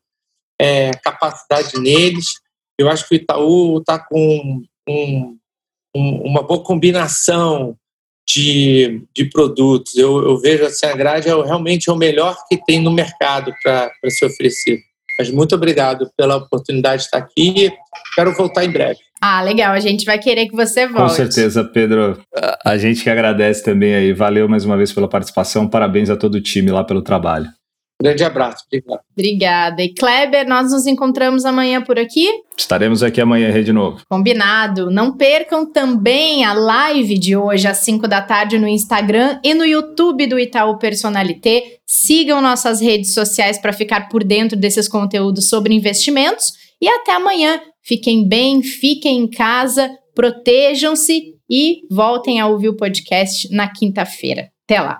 é, 0.59 0.91
capacidade 0.91 1.79
neles. 1.79 2.25
Eu 2.77 2.89
acho 2.89 3.07
que 3.07 3.15
o 3.15 3.17
Itaú 3.17 3.79
está 3.79 3.99
com 3.99 4.63
um, 4.87 5.37
um, 5.95 6.21
uma 6.23 6.43
boa 6.43 6.63
combinação 6.63 7.75
de, 8.27 9.03
de 9.15 9.25
produtos. 9.25 9.95
Eu, 9.95 10.23
eu, 10.23 10.37
vejo 10.37 10.65
assim, 10.65 10.85
a 10.85 10.95
grade 10.95 11.29
é 11.29 11.43
realmente 11.43 11.89
é 11.89 11.93
o 11.93 11.97
melhor 11.97 12.37
que 12.47 12.63
tem 12.63 12.81
no 12.81 12.91
mercado 12.91 13.53
para 13.63 13.91
se 14.09 14.25
oferecer. 14.25 14.79
Mas 15.17 15.31
muito 15.31 15.55
obrigado 15.55 16.09
pela 16.15 16.37
oportunidade 16.37 17.01
de 17.01 17.05
estar 17.05 17.17
aqui. 17.17 17.71
Quero 18.15 18.33
voltar 18.33 18.63
em 18.63 18.71
breve. 18.71 18.99
Ah, 19.21 19.41
legal. 19.41 19.73
A 19.73 19.79
gente 19.79 20.05
vai 20.05 20.17
querer 20.17 20.47
que 20.47 20.55
você 20.55 20.87
volte. 20.87 21.09
Com 21.09 21.15
certeza, 21.15 21.63
Pedro. 21.63 22.21
A 22.63 22.77
gente 22.77 23.03
que 23.03 23.09
agradece 23.09 23.63
também 23.63 23.93
aí. 23.93 24.13
Valeu 24.13 24.47
mais 24.47 24.63
uma 24.63 24.77
vez 24.77 24.93
pela 24.93 25.09
participação. 25.09 25.67
Parabéns 25.67 26.09
a 26.09 26.15
todo 26.15 26.35
o 26.35 26.41
time 26.41 26.71
lá 26.71 26.85
pelo 26.85 27.01
trabalho. 27.01 27.49
Grande 28.01 28.23
abraço, 28.23 28.63
obrigado. 28.65 29.01
Obrigada. 29.11 29.83
E 29.83 29.93
Kleber, 29.93 30.47
nós 30.47 30.71
nos 30.71 30.87
encontramos 30.87 31.43
amanhã 31.43 31.81
por 31.81 31.99
aqui? 31.99 32.29
Estaremos 32.57 33.03
aqui 33.03 33.19
amanhã 33.19 33.51
de 33.61 33.73
novo. 33.73 34.01
Combinado. 34.09 34.89
Não 34.89 35.17
percam 35.17 35.69
também 35.69 36.45
a 36.45 36.53
live 36.53 37.17
de 37.17 37.35
hoje 37.35 37.67
às 37.67 37.79
5 37.79 38.07
da 38.07 38.21
tarde 38.21 38.57
no 38.57 38.67
Instagram 38.67 39.39
e 39.43 39.53
no 39.53 39.65
YouTube 39.65 40.27
do 40.27 40.39
Itaú 40.39 40.77
Personalité. 40.77 41.79
Sigam 41.85 42.41
nossas 42.41 42.79
redes 42.79 43.13
sociais 43.13 43.57
para 43.57 43.73
ficar 43.73 44.07
por 44.07 44.23
dentro 44.23 44.57
desses 44.57 44.87
conteúdos 44.87 45.49
sobre 45.49 45.73
investimentos. 45.73 46.53
E 46.81 46.87
até 46.87 47.13
amanhã. 47.13 47.59
Fiquem 47.81 48.27
bem, 48.27 48.61
fiquem 48.61 49.19
em 49.19 49.29
casa, 49.29 49.89
protejam-se 50.13 51.33
e 51.49 51.81
voltem 51.89 52.39
a 52.39 52.47
ouvir 52.47 52.69
o 52.69 52.77
podcast 52.77 53.53
na 53.53 53.67
quinta-feira. 53.67 54.49
Até 54.65 54.79
lá. 54.79 54.99